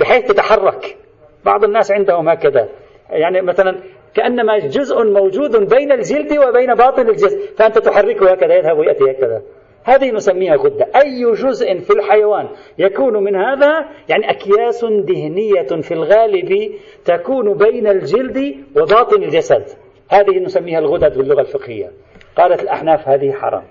[0.00, 0.96] بحيث تتحرك.
[1.44, 2.68] بعض الناس عندهم هكذا.
[3.10, 3.80] يعني مثلا
[4.16, 7.38] كأنما جزء موجود بين الجلد وبين باطن الجسم.
[7.56, 9.42] فأنت تحركه هكذا يذهب ويأتي هكذا.
[9.84, 10.86] هذه نسميها غدة.
[10.96, 12.48] أي جزء في الحيوان
[12.78, 16.72] يكون من هذا؟ يعني أكياس دهنية في الغالب
[17.04, 19.64] تكون بين الجلد وباطن الجسد.
[20.10, 21.90] هذه نسميها الغدد باللغة الفقهية.
[22.36, 23.64] قالت الأحناف هذه حرام.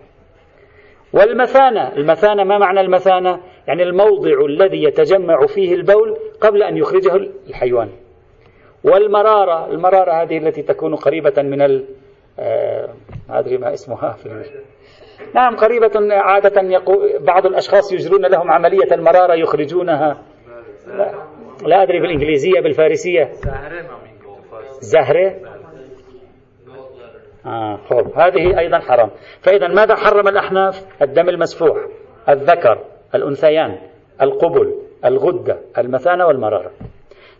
[1.13, 7.15] والمثانة المثانة ما معنى المثانة؟ يعني الموضع الذي يتجمع فيه البول قبل أن يخرجه
[7.49, 7.89] الحيوان.
[8.91, 11.85] والمرارة المرارة هذه التي تكون قريبة من ال
[12.39, 12.89] آه،
[13.29, 14.29] ما أدري ما اسمها في
[15.35, 20.17] نعم قريبة عادة يقول بعض الأشخاص يجرون لهم عملية المرارة يخرجونها.
[20.87, 21.11] لا,
[21.65, 23.31] لا أدري بالإنجليزية بالفارسية.
[24.79, 25.35] زهرة.
[27.45, 29.09] آه خب هذه أيضا حرام.
[29.41, 31.77] فإذا ماذا حرم الأحناف؟ الدم المسفوح
[32.29, 32.79] الذكر
[33.15, 33.77] الأنثيان
[34.21, 36.71] القبل الغدة المثانة والمرارة.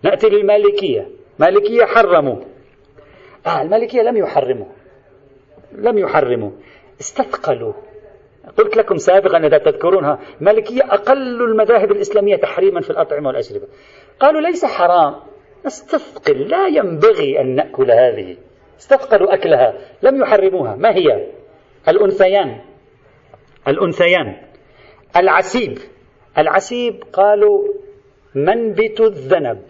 [0.04, 1.08] نأتي للمالكية.
[1.40, 2.36] مالكية حرموا.
[3.48, 4.66] آه المالكية لم يحرموا.
[5.72, 6.52] لم يحرموا.
[7.00, 7.74] استثقلوا.
[8.58, 13.68] قلت لكم سابقا إذا تذكرونها مالكية أقل المذاهب الإسلامية تحريما في الأطعمة والأشربة.
[14.20, 15.16] قالوا ليس حرام.
[15.66, 16.48] نستثقل.
[16.48, 18.38] لا ينبغي أن نأكل هذه.
[18.80, 19.74] استثقلوا أكلها.
[20.02, 20.76] لم يحرموها.
[20.76, 21.28] ما هي؟
[21.88, 22.62] الأنثيان.
[23.68, 24.36] الأنثيان.
[25.16, 25.78] العسيب.
[26.38, 27.68] العسيب قالوا
[28.36, 29.62] منبت الذنب.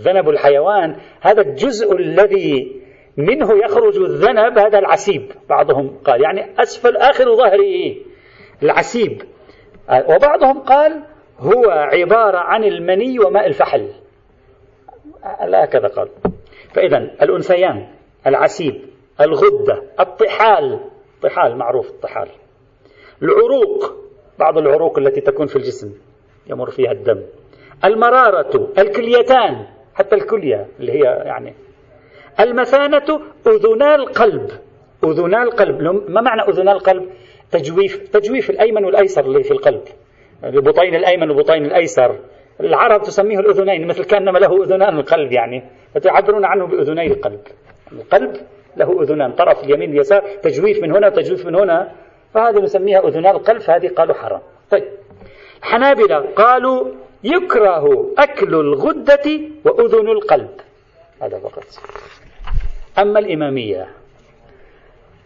[0.00, 2.82] ذنب الحيوان هذا الجزء الذي
[3.16, 6.22] منه يخرج الذنب هذا العسيب بعضهم قال.
[6.22, 7.96] يعني أسفل آخر ظهره
[8.62, 9.22] العسيب.
[9.90, 11.02] وبعضهم قال
[11.38, 13.88] هو عبارة عن المني وماء الفحل.
[15.46, 16.08] لا هكذا قال.
[16.74, 17.88] فإذا الأنثيان
[18.26, 18.82] العسيب
[19.20, 20.80] الغدة الطحال.
[21.22, 22.28] طحال معروف الطحال.
[23.22, 23.94] العروق
[24.38, 25.92] بعض العروق التي تكون في الجسم
[26.50, 27.22] يمر فيها الدم.
[27.84, 29.66] المرارة الكليتان.
[29.98, 31.54] حتى الكلية اللي هي يعني.
[32.40, 34.50] المثانة أذنا القلب.
[35.04, 35.82] أذنا القلب.
[36.08, 37.10] ما معنى أذنا القلب؟
[37.50, 39.82] تجويف تجويف الأيمن والأيسر اللي في القلب.
[40.44, 42.18] البطين الأيمن والبطين الأيسر.
[42.60, 45.62] العرب تسميه الأذنين مثل كأنما له أذنان القلب يعني.
[45.94, 47.40] فتعبرون عنه بأذني القلب.
[47.92, 48.36] القلب
[48.76, 49.32] له أذنان.
[49.32, 51.92] طرف اليمين اليسار تجويف من هنا وتجويف من هنا.
[52.34, 54.40] فهذه نسميها أذنان القلب فهذه قالوا حرام.
[54.70, 54.84] طيب.
[55.62, 56.84] حنابلة قالوا
[57.24, 60.50] يكره أكل الغدة وأذن القلب.
[61.22, 61.64] هذا فقط.
[62.98, 63.88] أما الإمامية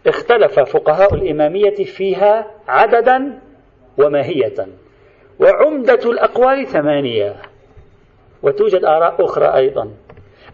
[0.07, 3.39] اختلف فقهاء الإمامية فيها عددا
[3.97, 4.67] وماهية
[5.39, 7.35] وعمدة الأقوال ثمانية
[8.43, 9.91] وتوجد آراء أخرى أيضا.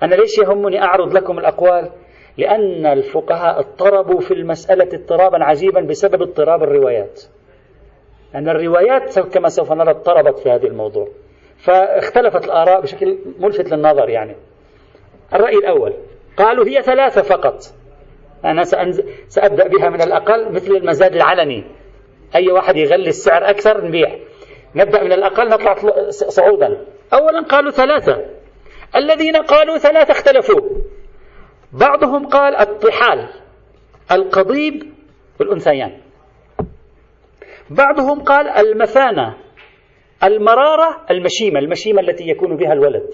[0.04, 1.90] أنا ليش يهمني أعرض لكم الأقوال؟
[2.38, 7.24] لأن الفقهاء اضطربوا في المسألة اضطرابا عجيبا بسبب اضطراب الروايات.
[8.36, 11.08] أن الروايات كما سوف نرى اضطربت في هذا الموضوع.
[11.60, 14.36] فاختلفت الآراء بشكل ملفت للنظر يعني.
[15.34, 15.94] الرأي الأول
[16.38, 17.60] قالوا هي ثلاثة فقط.
[18.46, 18.64] أنا
[19.28, 21.64] سأبدأ بها من الأقل مثل المزاد العلني.
[22.36, 24.20] أي واحد يغلي السعر أكثر نبيع.
[24.76, 25.76] نبدأ من الأقل نطلع
[26.10, 26.86] صعودا.
[27.14, 28.26] أولا قالوا ثلاثة.
[28.96, 30.62] الذين قالوا ثلاثة اختلفوا.
[31.72, 33.30] بعضهم قال الطحال
[34.12, 34.84] القضيب
[35.40, 35.98] والأنثيان.
[37.70, 39.38] بعضهم قال المثانة.
[40.24, 43.10] المرارة المشيمة المشيمة التي يكون بها الولد.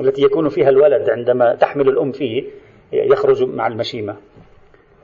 [0.00, 2.44] التي يكون فيها الولد عندما تحمل الأم فيه
[2.92, 4.16] يخرج مع المشيمة.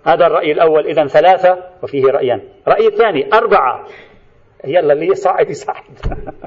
[0.07, 2.41] هذا الرأي الأول إذا ثلاثة وفيه رأيان.
[2.69, 3.87] رأي الثاني أربعة.
[4.65, 5.85] يلا اللي يصعد يصعد.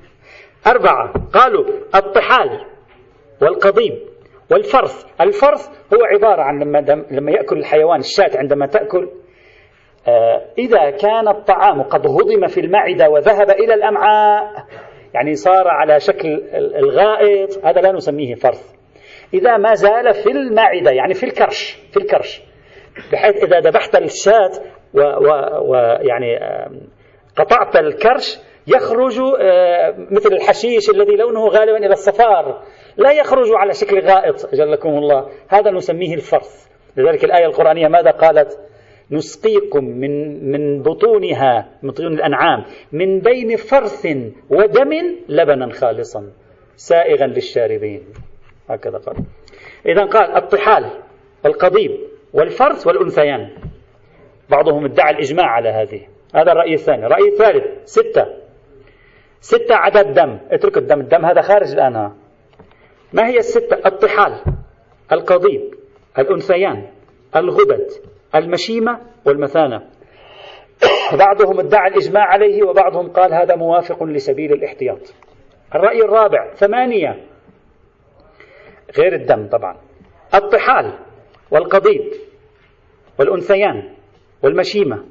[0.68, 1.14] أربعة.
[1.34, 2.66] قالوا الطحال
[3.42, 3.94] والقضيب
[4.52, 9.10] والفرث الفرث هو عبارة عن لما, لما يأكل الحيوان الشاة عندما تأكل
[10.58, 14.66] إذا كان الطعام قد هضم في المعدة وذهب إلى الأمعاء
[15.14, 18.76] يعني صار على شكل الغائط هذا لا نسميه فرث.
[19.34, 22.42] إذا ما زال في المعدة يعني في الكرش في الكرش.
[23.12, 24.52] بحيث إذا ذبحت الشاة
[25.62, 26.40] ويعني
[27.38, 32.62] قطعت الكرش يخرج آه، مثل الحشيش الذي لونه غالبا إلى الصفار.
[32.98, 35.30] لا يخرج على شكل غائط أجلكم الله.
[35.48, 36.68] هذا نسميه الفرث.
[36.98, 38.60] لذلك الآية القرآنية ماذا قالت؟
[39.12, 44.08] نسقيكم من من بطونها من بطون الأنعام من بين فرث
[44.50, 44.92] ودم
[45.30, 46.32] لبنا خالصا
[46.76, 48.04] سائغا للشاربين.
[48.70, 49.16] هكذا قال.
[49.86, 50.90] إذا قال الطحال
[51.46, 51.92] والقضيب
[52.34, 53.50] والفرث والأنثيان.
[54.50, 56.02] بعضهم ادعى الإجماع على هذه.
[56.36, 57.06] هذا الرأي الثاني.
[57.06, 58.26] الرأي الثالث ستة.
[59.42, 60.38] ستة عدد دم.
[60.52, 61.00] اترك الدم.
[61.00, 62.12] الدم هذا خارج الآن
[63.14, 64.42] ما هي الستة؟ الطحال
[65.12, 65.74] القضيب
[66.20, 66.86] الأنثيان
[67.36, 67.88] الغدد
[68.36, 69.90] المشيمة والمثانة.
[71.20, 75.16] بعضهم ادعى الإجماع عليه وبعضهم قال هذا موافق لسبيل الاحتياط.
[75.76, 77.26] الرأي الرابع ثمانية.
[78.98, 79.78] غير الدم طبعا.
[80.34, 81.00] الطحال
[81.52, 82.12] والقضيب
[83.20, 83.96] والأنثيان
[84.44, 85.06] والمشيمة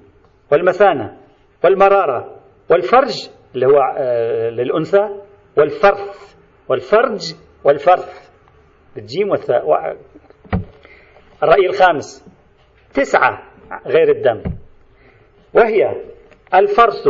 [0.53, 1.17] والمثانة
[1.65, 2.37] والمرارة
[2.71, 5.09] والفرج اللي هو آه، للأنثى
[5.57, 6.35] والفرث.
[6.69, 7.35] والفرج
[7.65, 8.31] والفرث.
[8.97, 9.97] بالجيم والثاء.
[11.43, 12.34] الرأي الخامس.
[12.95, 13.43] تسعة
[13.87, 14.43] غير الدم.
[15.55, 16.03] وهي
[16.55, 17.09] الفرث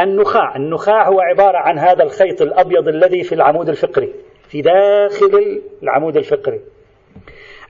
[0.00, 0.56] النخاع.
[0.56, 4.14] النخاع هو عبارة عن هذا الخيط الأبيض الذي في العمود الفقري
[4.48, 6.60] في داخل العمود الفقري.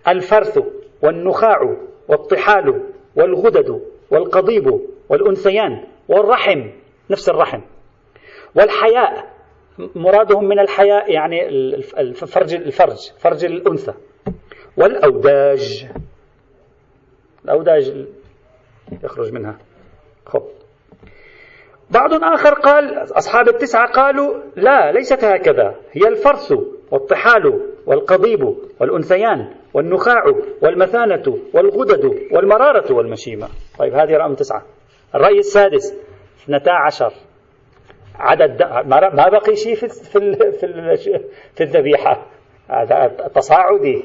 [0.08, 0.58] الفرث
[1.02, 1.76] والنخاع
[2.08, 2.82] والطحال
[3.16, 3.80] والغدد
[4.10, 6.70] والقضيب والأنثيان والرحم
[7.10, 7.60] نفس الرحم.
[8.54, 9.34] والحياء
[9.94, 11.48] مرادهم من الحياء يعني
[11.98, 13.94] الفرج الفرج فرج الأنثى.
[14.76, 15.88] والأوداج.
[17.44, 18.06] الأوداج
[19.04, 19.58] يخرج منها.
[20.26, 20.42] خب.
[21.90, 25.74] بعض آخر قال أصحاب التسعة قالوا لا ليست هكذا.
[25.92, 26.52] هي الفرث
[26.90, 30.24] والطحال والقضيب والأنثيان والنخاع
[30.62, 33.48] والمثانة والغدد والمرارة والمشيمة.
[33.78, 34.62] طيب هذه رقم تسعة.
[35.14, 35.94] الرأي السادس
[36.44, 37.12] 12
[38.18, 41.20] عدد ما بقي شيء في في في,
[41.54, 42.26] في الذبيحة؟
[42.68, 44.04] هذا تصاعدي.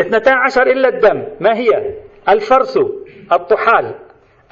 [0.00, 1.24] 12 إلا الدم.
[1.40, 1.94] ما هي؟
[2.28, 2.78] الفرث
[3.32, 3.94] الطحال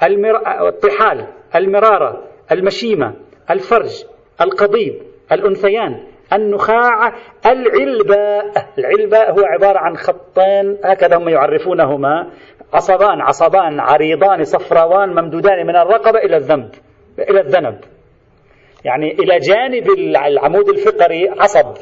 [0.03, 0.37] المر...
[0.67, 3.13] الطحال المرارة المشيمة
[3.49, 4.03] الفرج
[4.41, 5.01] القضيب
[5.31, 6.03] الأنثيان
[6.33, 7.13] النخاع
[7.45, 8.51] العلباء.
[8.77, 12.31] العلباء هو عبارة عن خطين هكذا هم يعرفونهما.
[12.73, 16.69] عصبان عصبان عريضان صفراوان ممدودان من الرقبة إلى الذنب
[17.19, 17.79] إلى الذنب.
[18.85, 19.89] يعني إلى جانب
[20.27, 21.73] العمود الفقري عصب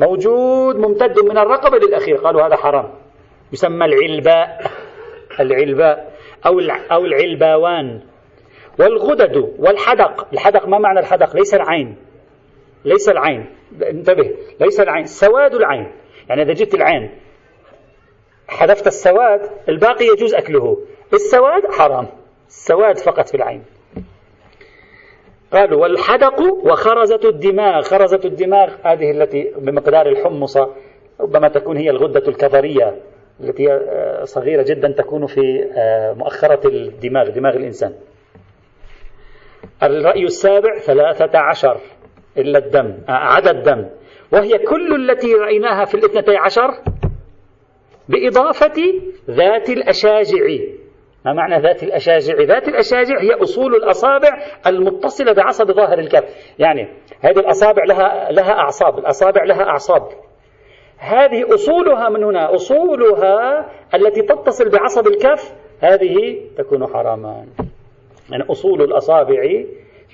[0.00, 2.16] موجود ممتد من الرقبة للأخير.
[2.16, 2.90] قالوا هذا حرام.
[3.52, 4.70] يسمى العلباء.
[5.40, 6.12] العلباء
[6.46, 6.60] أو
[6.92, 8.00] أو العلباوان
[8.78, 10.28] والغدد والحدق.
[10.32, 11.96] الحدق ما معنى الحدق؟ ليس العين.
[12.84, 13.46] ليس العين.
[13.82, 14.34] انتبه.
[14.60, 15.06] ليس العين.
[15.06, 15.92] سواد العين.
[16.28, 17.10] يعني إذا جبت العين
[18.48, 20.78] حذفت السواد الباقي يجوز أكله.
[21.14, 22.06] السواد حرام.
[22.48, 23.62] السواد فقط في العين.
[25.52, 27.82] قالوا والحدق وخرزة الدماغ.
[27.82, 30.74] خرزة الدماغ هذه التي بمقدار الحمصة
[31.20, 32.96] ربما تكون هي الغدة الكظرية
[33.40, 37.94] التي آه، صغيرة جدا تكون في آه، مؤخرة الدماغ دماغ الإنسان.
[39.82, 41.80] الرأي السابع ثلاثة عشر
[42.38, 43.88] إلا الدم آه، عدد دم
[44.32, 46.70] وهي كل التي رأيناها في الاثنتي عشر
[48.08, 48.82] بإضافة
[49.30, 50.44] ذات الأشاجع.
[51.24, 56.24] ما معنى ذات الأشاجع؟ ذات الأشاجع هي أصول الأصابع المتصلة بعصب ظاهر الكف.
[56.58, 56.88] يعني
[57.20, 60.08] هذه الأصابع لها لها أعصاب الأصابع لها أعصاب.
[60.98, 62.54] هذه أصولها من هنا.
[62.54, 67.46] أصولها التي تتصل بعصب الكف هذه تكون حراما.
[68.30, 69.64] يعني أصول الأصابع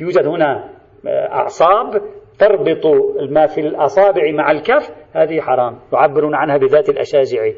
[0.00, 0.70] يوجد هنا
[1.06, 2.02] أعصاب
[2.38, 2.86] تربط
[3.30, 5.78] ما في الأصابع مع الكف هذه حرام.
[5.92, 7.50] يعبرون عنها بذات الأشاجع.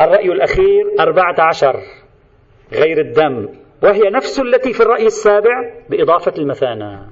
[0.00, 1.76] الرأي الأخير أربعة عشر
[2.72, 3.48] غير الدم.
[3.82, 7.08] وهي نفس التي في الرأي السابع بإضافة المثانة.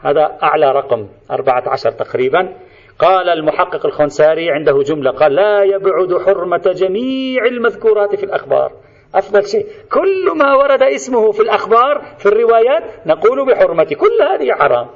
[0.00, 2.54] هذا أعلى رقم أربعة عشر تقريبا.
[3.00, 8.72] قال المحقق الخنساري عنده جملة قال لا يبعد حرمة جميع المذكورات في الأخبار.
[9.14, 14.86] أفضل شيء كل ما ورد اسمه في الأخبار في الروايات نقول بحرمة كل هذه حرام.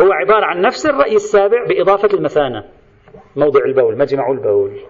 [0.00, 2.64] هو عبارة عن نفس الرأي السابع بإضافة المثانة.
[3.36, 4.80] موضع البول مجمع البول.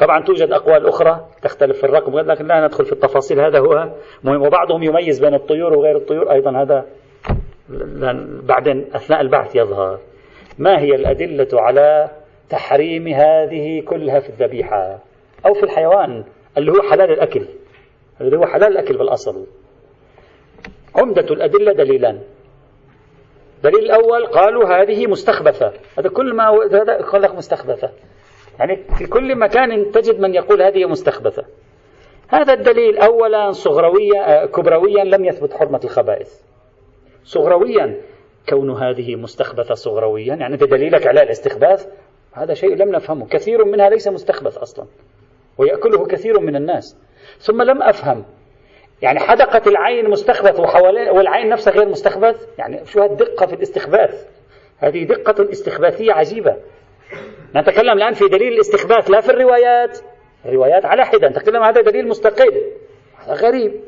[0.00, 3.90] طبعا توجد أقوال أخرى تختلف في الرقم لكن لا ندخل في التفاصيل هذا هو.
[4.24, 6.86] مهم وبعضهم يميز بين الطيور وغير الطيور أيضا هذا
[8.42, 10.00] بعدين أثناء البحث يظهر
[10.58, 12.10] ما هي الأدلة على
[12.50, 14.98] تحريم هذه كلها في الذبيحة
[15.46, 16.24] أو في الحيوان
[16.58, 17.46] اللي هو حلال الأكل
[18.20, 19.46] اللي هو حلال الأكل بالأصل.
[20.96, 22.20] عمدة الأدلة دليلان.
[23.56, 25.72] الدليل الأول قالوا هذه مستخبثة.
[25.98, 27.90] هذا كل ما هذا لك مستخبثة.
[28.58, 31.44] يعني في كل مكان تجد من يقول هذه مستخبثة.
[32.28, 36.51] هذا الدليل أولا صغرويا كبرويا لم يثبت حرمة الخبائث.
[37.24, 38.00] صغرويا.
[38.48, 41.86] كون هذه مستخبثة صغرويا يعني أنت دليلك على الاستخباث
[42.32, 43.26] هذا شيء لم نفهمه.
[43.26, 44.86] كثير منها ليس مستخبث أصلا
[45.58, 46.96] ويأكله كثير من الناس.
[47.38, 48.24] ثم لم أفهم
[49.02, 50.60] يعني حدقة العين مستخبث
[51.12, 54.26] والعين نفسها غير مستخبث؟ يعني شو هالدقة في الاستخباث؟
[54.78, 56.56] هذه دقة استخباثية عجيبة.
[57.56, 59.98] نتكلم الآن في دليل الاستخباث لا في الروايات.
[60.44, 61.28] الروايات على حدة.
[61.28, 62.62] نتكلم هذا دليل مستقل.
[63.18, 63.80] هذا غريب.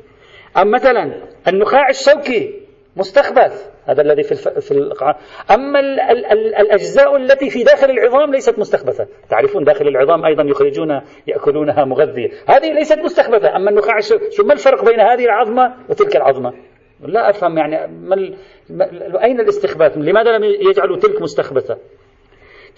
[0.57, 2.64] أم مثلا النخاع الشوكي.
[2.97, 4.49] مستخبث هذا الذي في الف...
[4.49, 5.19] في القاع.
[5.51, 6.01] أما ال...
[6.01, 6.27] ال...
[6.27, 6.55] ال...
[6.55, 12.31] الأجزاء التي في داخل العظام ليست مستخبثة تعرفون داخل العظام أيضا يخرجون يأكلونها مغذية.
[12.49, 14.45] هذه ليست مستخبثة أما النخاع شو...
[14.45, 16.53] ما الفرق بين هذه العظمة وتلك العظمة؟
[17.01, 18.37] لا أفهم يعني ما ال...
[18.71, 18.89] ما...
[19.25, 21.79] أين الاستخباث لماذا لم يجعلوا تلك مستخبثة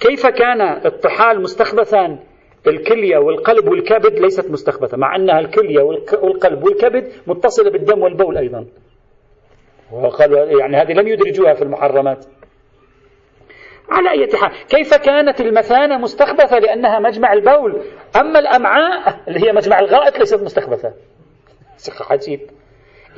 [0.01, 2.19] كيف كان الطحال مستخبثا
[2.67, 5.83] الكلية والقلب والكبد ليست مستخبثة مع أنها الكلية
[6.23, 8.67] والقلب والكبد متصلة بالدم والبول أيضا.
[9.93, 12.24] وقالوا يعني هذه لم يدرجوها في المحرمات.
[13.91, 17.82] على أي حال كيف كانت المثانة مستخبثة لأنها مجمع البول؟
[18.16, 20.93] أما الأمعاء اللي هي مجمع الغائط ليست مستخبثة.
[22.11, 22.41] عجيب.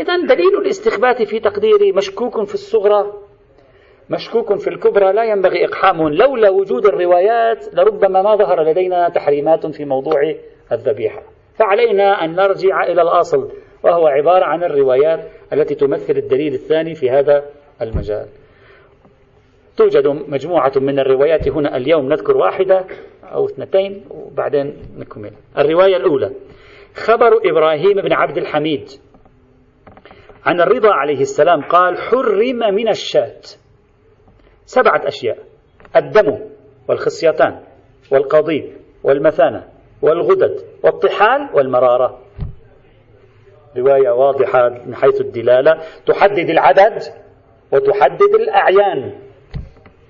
[0.00, 3.12] إذا دليل الاستخبات في تقديري مشكوك في الصغرى
[4.10, 9.84] مشكوك في الكبرى لا ينبغي إقحامه لولا وجود الروايات لربما ما ظهر لدينا تحريمات في
[9.84, 10.34] موضوع
[10.72, 11.22] الذبيحة.
[11.54, 13.50] فعلينا أن نرجع إلى الأصل.
[13.82, 17.44] وهو عبارة عن الروايات التي تمثل الدليل الثاني في هذا
[17.82, 18.26] المجال.
[19.76, 22.84] توجد مجموعة من الروايات هنا اليوم نذكر واحدة
[23.32, 25.32] أو اثنتين وبعدين نكمل.
[25.58, 26.32] الرواية الأولى
[26.94, 28.88] خبر إبراهيم بن عبد الحميد.
[30.44, 33.40] عن الرضا عليه السلام قال حرم من الشاة.
[34.64, 35.38] سبعة أشياء
[35.96, 36.38] الدم
[36.88, 37.60] والخصيتان
[38.12, 38.72] والقضيب
[39.04, 39.68] والمثانة
[40.02, 42.18] والغدد والطحال والمرارة.
[43.76, 45.80] رواية واضحة من حيث الدلالة.
[46.06, 47.02] تحدد العدد
[47.72, 49.12] وتحدد الأعيان.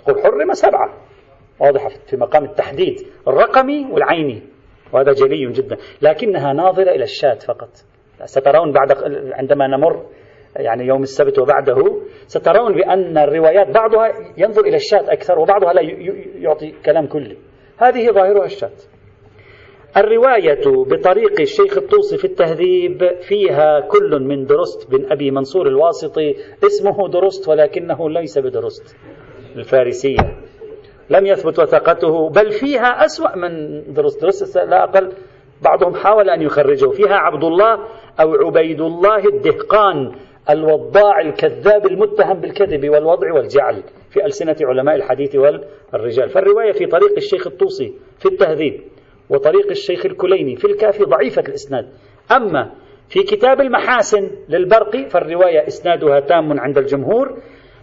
[0.07, 0.95] تقول حرم سبعة.
[1.61, 2.97] واضحة في مقام التحديد.
[3.29, 4.43] الرقمي والعيني.
[4.93, 5.77] وهذا جلي جدا.
[6.03, 7.69] لكنها ناظرة إلى الشاة فقط.
[8.25, 8.93] سترون بعد
[9.33, 10.07] عندما نمر
[10.57, 15.83] يعني يوم السبت وبعده سترون بأن الروايات بعضها ينظر إلى الشاة أكثر وبعضها لا
[16.35, 17.37] يعطي كلام كلي.
[17.79, 18.71] هذه ظاهرها الشاة.
[19.99, 26.35] الرواية بطريق الشيخ الطوسي في التهذيب فيها كل من درست بن أبي منصور الواسطي
[26.67, 28.97] اسمه درست ولكنه ليس بدرست
[29.57, 30.19] الفارسية.
[31.11, 34.23] لم يثبت وثقته بل فيها أسوأ من درست.
[34.23, 35.13] درست لا أقل
[35.63, 36.91] بعضهم حاول أن يخرجه.
[36.91, 37.75] فيها عبد الله
[38.21, 40.13] أو عبيد الله الدهقان
[40.51, 46.29] الوضاع الكذاب المتهم بالكذب والوضع والجعل في ألسنة علماء الحديث والرجال.
[46.29, 48.81] فالرواية في طريق الشيخ الطوسي في التهذيب.
[49.31, 51.89] وطريق الشيخ الكليني في الكافي ضعيفة الإسناد.
[52.33, 52.71] أما
[53.09, 57.39] في كتاب المحاسن للبرقي فالرواية إسنادها تام عند الجمهور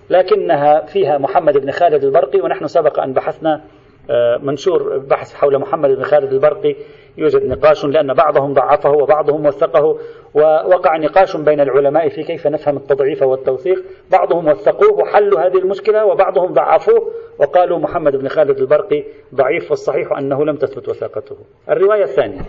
[0.10, 3.62] لكنها فيها محمد بن خالد البرقي ونحن سبق أن بحثنا
[4.10, 6.76] آه، منشور بحث حول محمد بن خالد البرقي
[7.18, 9.99] يوجد نقاش لأن بعضهم ضعفه وبعضهم وثقه
[10.34, 13.84] ووقع نقاش بين العلماء في كيف نفهم التضعيف والتوثيق.
[14.11, 17.11] بعضهم وثقوه وحلوا هذه المشكلة وبعضهم ضعفوه.
[17.39, 19.03] وقالوا محمد بن خالد البرقي
[19.36, 21.38] ضعيف والصحيح أنه لم تثبت وثاقته.
[21.70, 22.41] الرواية الثانية.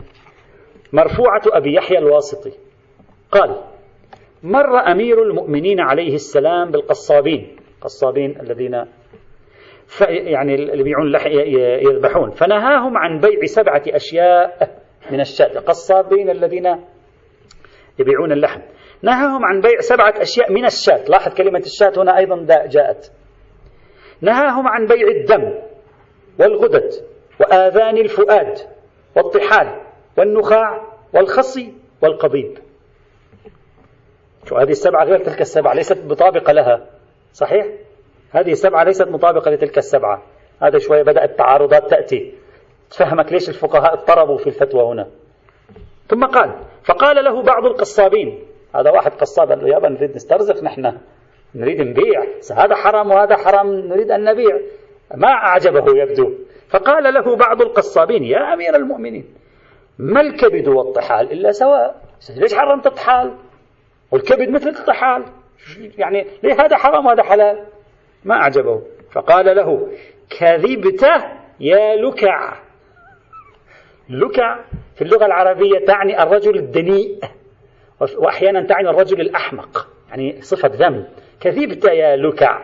[0.93, 2.53] مرفوعة أبي يحيى الواسطي.
[3.33, 3.57] قال
[4.43, 7.57] مر أمير المؤمنين عليه السلام بالقصابين.
[7.81, 8.85] قصابين الذين
[10.11, 11.15] يعني اللي يبيعون
[11.93, 12.31] يذبحون.
[12.31, 14.71] فنهاهم عن بيع سبعة أشياء
[15.11, 16.85] من الشاة قصابين الذين
[17.99, 18.61] يبيعون اللحم.
[19.03, 23.13] نهاهم عن بيع سبعة أشياء من الشاة لاحظ كلمة الشاة هنا أيضا جاءت.
[24.21, 25.55] نهاهم عن بيع الدم
[26.41, 26.91] والغدد
[27.41, 28.59] وآذان الفؤاد
[29.17, 29.81] والطحال
[30.19, 30.83] والنخاع
[31.15, 32.59] والخصي والقضيب.
[34.49, 36.87] شو هذه السبعة غير تلك السبعة؟ ليست مطابقة لها.
[37.33, 37.67] صحيح؟
[38.31, 40.23] هذه السبعة ليست مطابقة لتلك السبعة.
[40.63, 42.35] هذا شوية بدأت التعارضات تأتي.
[42.91, 45.07] تفهمك ليش الفقهاء اضطربوا في الفتوى هنا.
[46.09, 46.55] ثم قال
[46.85, 48.39] فقال له بعض القصابين
[48.75, 50.99] هذا واحد قصاب قال له يابا نريد نسترزق نحن.
[51.55, 52.25] نريد نبيع.
[52.57, 54.61] هذا حرام وهذا حرام نريد أن نبيع.
[55.15, 56.33] ما أعجبه يبدو.
[56.69, 59.35] فقال له بعض القصابين يا أمير المؤمنين
[59.99, 62.03] ما الكبد والطحال إلا سواء؟
[62.37, 63.35] ليش حرمت الطحال؟
[64.11, 65.25] والكبد مثل الطحال.
[65.99, 67.65] يعني ليه هذا حرام وهذا حلال؟
[68.27, 68.83] ما أعجبه.
[69.13, 69.89] فقال له
[70.39, 71.07] كذبت
[71.61, 72.57] يا لكع.
[74.09, 74.61] لكع
[74.95, 77.19] في اللغة العربية تعني الرجل الدنيء
[78.19, 81.05] وأحيانا تعني الرجل الأحمق يعني صفة ذم.
[81.41, 82.63] كذبت يا لكع.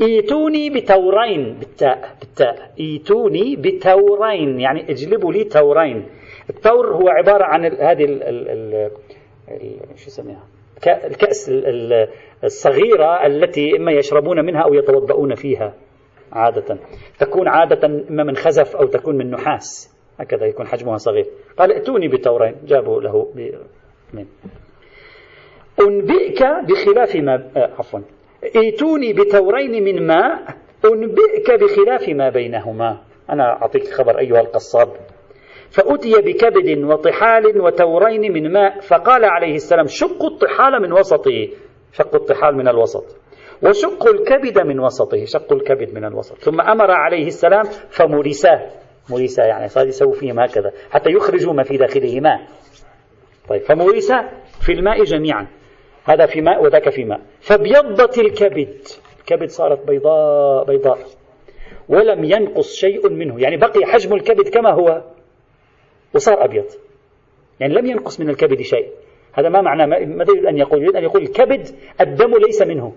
[0.00, 1.54] إيتوني بتورين.
[1.54, 2.72] بالتاء بالتاء.
[2.80, 4.60] إيتوني بتورين.
[4.60, 6.08] يعني اجلبوا لي تورين.
[6.50, 8.48] التور هو عبارة عن هذه ال ال
[9.48, 10.44] ال شو يسميها؟
[10.88, 11.50] الكأس
[12.44, 15.74] الصغيرة التي إما يشربون منها أو يتوضؤون فيها
[16.32, 16.78] عادة.
[17.18, 19.94] تكون عادة إما من خزف أو تكون من نحاس.
[20.20, 21.26] هكذا يكون حجمها صغير.
[21.58, 22.54] قال ائتوني بتورين.
[22.64, 23.28] جابوا له
[24.14, 24.26] من.
[25.80, 28.00] أنبئك بخلاف ما آه، عفوا.
[28.56, 32.98] ائتوني بتورين من ماء أنبئك بخلاف ما بينهما.
[33.30, 34.88] أنا أعطيك خبر أيها القصاب.
[35.74, 41.48] فأتي بكبد وطحال وتورين من ماء فقال عليه السلام شقوا الطحال من وسطه.
[41.92, 43.04] شقوا الطحال من الوسط.
[43.62, 45.24] وشقوا الكبد من وسطه.
[45.24, 46.38] شقوا الكبد من الوسط.
[46.38, 48.70] ثم أمر عليه السلام فمرساه.
[49.10, 52.40] مرساه يعني صار يسوي فيهم هكذا حتى يخرجوا ما في داخله ماء
[53.48, 55.46] طيب فمرساه في الماء جميعا.
[56.04, 57.20] هذا في ماء وذاك في ماء.
[57.40, 58.76] فابيضت الكبد.
[59.20, 60.98] الكبد صارت بيضاء بيضاء.
[61.88, 63.40] ولم ينقص شيء منه.
[63.40, 65.13] يعني بقي حجم الكبد كما هو.
[66.14, 66.64] وصار أبيض.
[67.60, 68.88] يعني لم ينقص من الكبد شيء.
[69.32, 71.68] هذا ما معنى؟ ماذا يريد أن يقول يريد أن يقول الكبد
[72.00, 72.92] الدم ليس منه.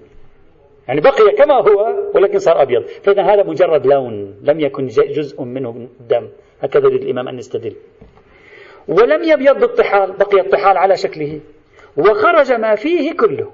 [0.87, 2.83] يعني بقي كما هو ولكن صار أبيض.
[2.83, 6.27] فإذا هذا مجرد لون لم يكن جزء منه دم.
[6.61, 7.75] هكذا يريد الإمام أن يستدل.
[8.87, 10.11] ولم يبيض الطحال.
[10.11, 11.39] بقي الطحال على شكله.
[11.97, 13.51] وخرج ما فيه كله.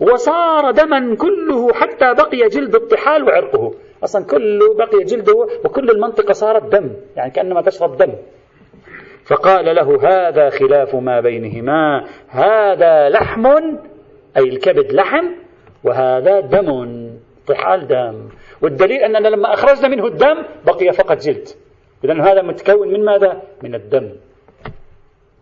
[0.00, 3.74] وصار دما كله حتى بقي جلد الطحال وعرقه.
[4.04, 6.90] أصلا كله بقي جلده وكل المنطقة صارت دم.
[7.16, 8.12] يعني كأنما تشرب دم.
[9.26, 13.46] فقال له هذا خلاف ما بينهما هذا لحم
[14.36, 15.24] أي الكبد لحم
[15.84, 17.10] وهذا دم
[17.46, 18.28] طحال دم.
[18.62, 21.48] والدليل أننا لما أخرجنا منه الدم بقي فقط جلد.
[22.04, 24.12] إذا هذا متكون من ماذا؟ من الدم.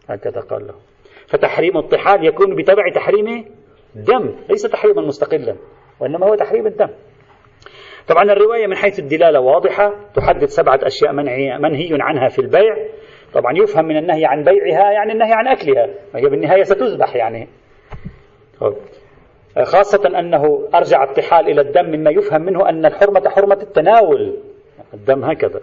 [0.08, 0.74] هكذا قال له.
[1.26, 3.44] فتحريم الطحال يكون بتبع تحريم
[3.94, 5.56] دم ليس تحريما مستقلا
[6.00, 6.88] وإنما هو تحريم الدم.
[8.08, 12.76] طبعا الرواية من حيث الدلالة واضحة تحدد سبعة أشياء منهي عنها في البيع.
[13.34, 17.48] طبعا يفهم من النهي عن بيعها يعني النهي عن أكلها وهي بالنهاية ستذبح يعني.
[19.62, 24.36] خاصة أنه أرجع الطحال إلى الدم مما يفهم منه أن الحرمة حرمة التناول.
[24.94, 25.60] الدم هكذا.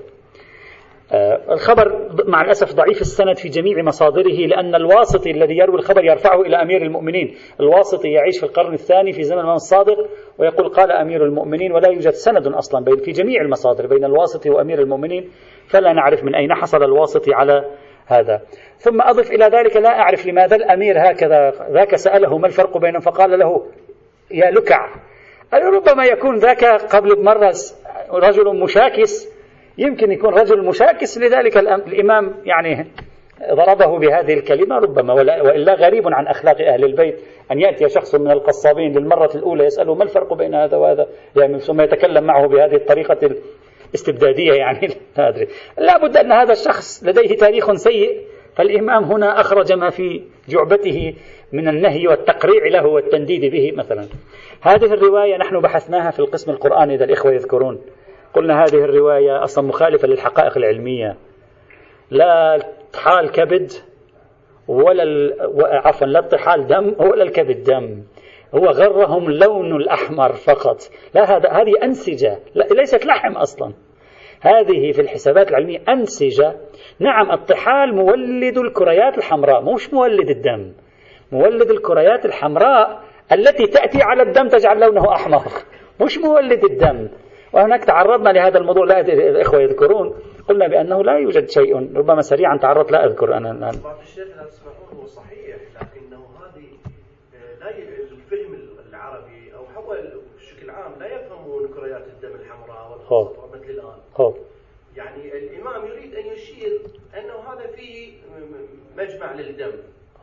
[1.51, 6.61] الخبر مع الأسف ضعيف السند في جميع مصادره لأن الواسطي الذي يروي الخبر يرفعه إلى
[6.61, 7.35] أمير المؤمنين.
[7.59, 9.97] الواسطي يعيش في القرن الثاني في زمن الصادق
[10.37, 14.79] ويقول قال أمير المؤمنين ولا يوجد سند أصلا بين في جميع المصادر بين الواسطي وأمير
[14.79, 15.29] المؤمنين
[15.67, 17.65] فلا نعرف من أين حصل الواسطي على
[18.07, 18.41] هذا.
[18.77, 23.39] ثم أضف إلى ذلك لا أعرف لماذا الأمير هكذا ذاك سأله ما الفرق بينهم فقال
[23.39, 23.65] له
[24.31, 24.89] يا لكع
[25.53, 27.53] ربما يكون ذاك قبل بمرة
[28.11, 29.38] رجل مشاكس
[29.79, 32.87] يمكن يكون رجل مشاكس لذلك الإمام يعني
[33.51, 37.19] ضربه بهذه الكلمة ربما وإلا غريب عن أخلاق أهل البيت
[37.51, 41.81] أن يأتي شخص من القصابين للمرة الأولى يسأله ما الفرق بين هذا وهذا؟ يعني ثم
[41.81, 43.35] يتكلم معه بهذه الطريقة
[43.89, 45.47] الاستبدادية يعني لا أدري.
[45.77, 48.21] لا بد أن هذا الشخص لديه تاريخ سيء
[48.55, 51.13] فالإمام هنا أخرج ما في جعبته
[51.53, 54.05] من النهي والتقريع له والتنديد به مثلا.
[54.61, 57.81] هذه الرواية نحن بحثناها في القسم القرآني إذا الإخوة يذكرون.
[58.33, 61.17] قلنا هذه الرواية أصلا مخالفة للحقائق العلمية.
[62.11, 62.59] لا
[62.93, 63.71] طحال كبد
[64.67, 65.33] ولا
[65.87, 68.03] عفوا لا طحال دم ولا الكبد دم.
[68.55, 70.77] هو غرهم اللون الأحمر فقط.
[71.15, 72.39] لا هذا هذه أنسجة.
[72.55, 73.73] ليست لحم أصلا.
[74.41, 76.55] هذه في الحسابات العلمية أنسجة.
[76.99, 80.73] نعم الطحال مولد الكريات الحمراء مش مولد الدم.
[81.31, 85.41] مولد الكريات الحمراء التي تأتي على الدم تجعل لونه أحمر
[86.01, 87.09] مش مولد الدم.
[87.53, 90.13] وهناك تعرضنا لهذا الموضوع لا الإخوة يذكرون
[90.49, 93.69] قلنا بأنه لا يوجد شيء ربما سريعا تعرضت لا أذكر أنا الآن.
[94.01, 94.27] الشيخ
[94.93, 96.67] هو صحيح لكنه هذه
[97.59, 98.53] لا الفهم
[98.89, 99.97] العربي أو حول
[100.37, 104.33] بشكل عام لا يفهمون كريات الدم الحمراء والخضراء مثل الآن.
[104.95, 106.81] يعني الإمام يريد أن يشير
[107.17, 108.11] أنه هذا فيه
[108.97, 109.71] مجمع للدم.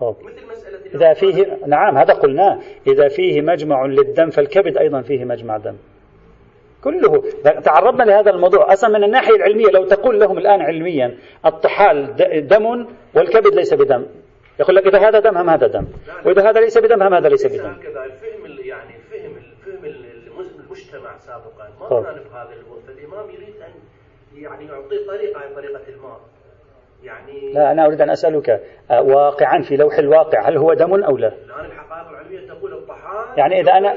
[0.00, 2.60] مثل مسألة إذا فيه نعم هذا قلناه.
[2.86, 5.76] إذا فيه مجمع للدم فالكبد أيضا فيه مجمع دم.
[6.86, 7.12] كله.
[7.60, 8.72] تعرضنا لهذا الموضوع.
[8.72, 11.08] أصلا من الناحية العلمية لو تقول لهم الآن علميا
[11.46, 12.16] الطحال
[12.52, 12.66] دم
[13.14, 14.02] والكبد ليس بدم.
[14.60, 15.86] يقول لك إذا هذا دم هم هذا دم.
[16.24, 17.70] وإذا هذا ليس بدم هم هذا ليس بدم.
[17.70, 21.66] الفهم يعني فهم الفهم المجتمع سابقا.
[21.80, 23.72] ما كان بهذا الوقت الإمام يريد أن
[24.42, 26.20] يعني يعطي طريقة طريقة الماء
[27.02, 28.50] يعني لا أنا أريد أن أسألك
[28.90, 33.38] آه، واقعا في لوح الواقع هل هو دم أو لا؟ الآن الحقائق العلمية تقول الطحال
[33.38, 33.94] يعني إذا أنا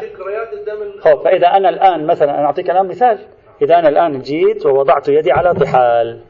[0.99, 3.19] خب فإذا أنا الآن مثلا أنا أعطيك الآن مثال.
[3.61, 6.21] إذا أنا الآن جيت ووضعت يدي على طحال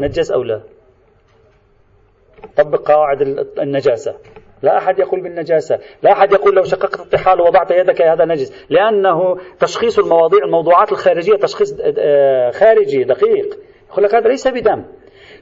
[0.00, 0.60] نجس أو لا؟
[2.56, 3.22] طبق قواعد
[3.58, 4.14] النجاسة.
[4.62, 5.78] لا أحد يقول بالنجاسة.
[6.02, 8.66] لا أحد يقول لو شققت الطحال ووضعت يدك هذا نجس.
[8.70, 13.58] لأنه تشخيص المواضيع الموضوعات الخارجية تشخيص آه، خارجي دقيق.
[13.90, 14.84] يقول لك هذا ليس بدم.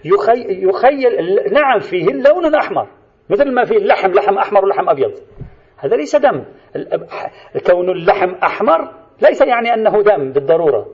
[0.04, 2.88] يخي يخيل نعم فيه اللون الأحمر
[3.30, 5.12] مثل ما فيه اللحم لحم أحمر ولحم أبيض.
[5.78, 6.44] هذا ليس دم.
[7.66, 8.92] كون اللحم أحمر
[9.22, 10.86] ليس يعني أنه دم بالضرورة.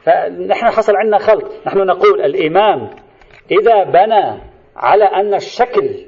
[0.00, 2.90] فنحن حصل عندنا خلط نحن نقول الإمام
[3.50, 4.40] إذا بنى
[4.76, 6.06] على أن الشكل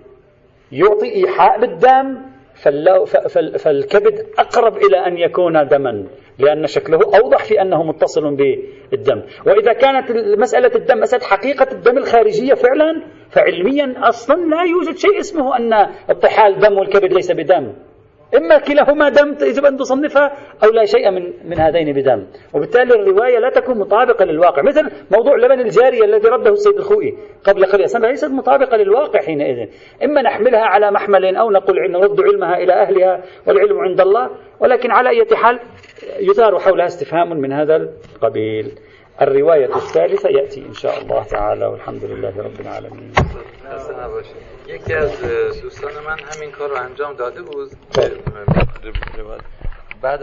[0.72, 2.29] يعطي إيحاء بالدم
[3.58, 6.06] فالكبد أقرب إلى أن يكون دما
[6.38, 9.22] لأن شكله أوضح في أنه متصل بالدم.
[9.46, 15.56] وإذا كانت مسألة الدم مسألة حقيقة الدم الخارجية فعلا فعلميا أصلا لا يوجد شيء اسمه
[15.56, 15.72] أن
[16.10, 17.72] الطحال دم والكبد ليس بدم.
[18.36, 20.32] إما كلاهما دم يجب أن تصنفها
[20.64, 22.26] أو لا شيء من من هذين بدم.
[22.54, 24.62] وبالتالي الرواية لا تكون مطابقة للواقع.
[24.62, 27.88] مثل موضوع لبن الجارية الذي رده السيد الخوئي قبل قليل.
[27.88, 29.68] سنة ليست مطابقة للواقع حينئذ.
[30.04, 35.08] إما نحملها على محمل أو نقول نرد علمها إلى أهلها والعلم عند الله ولكن على
[35.08, 35.60] أي حال
[36.20, 37.76] يثار حولها استفهام من هذا
[38.16, 38.72] القبيل.
[39.22, 43.12] الرواية الثالثة يأتي إن شاء الله تعالى والحمد لله رب العالمين.
[44.66, 45.12] یکی از
[45.62, 47.70] دوستان من همین کار رو انجام داده بود.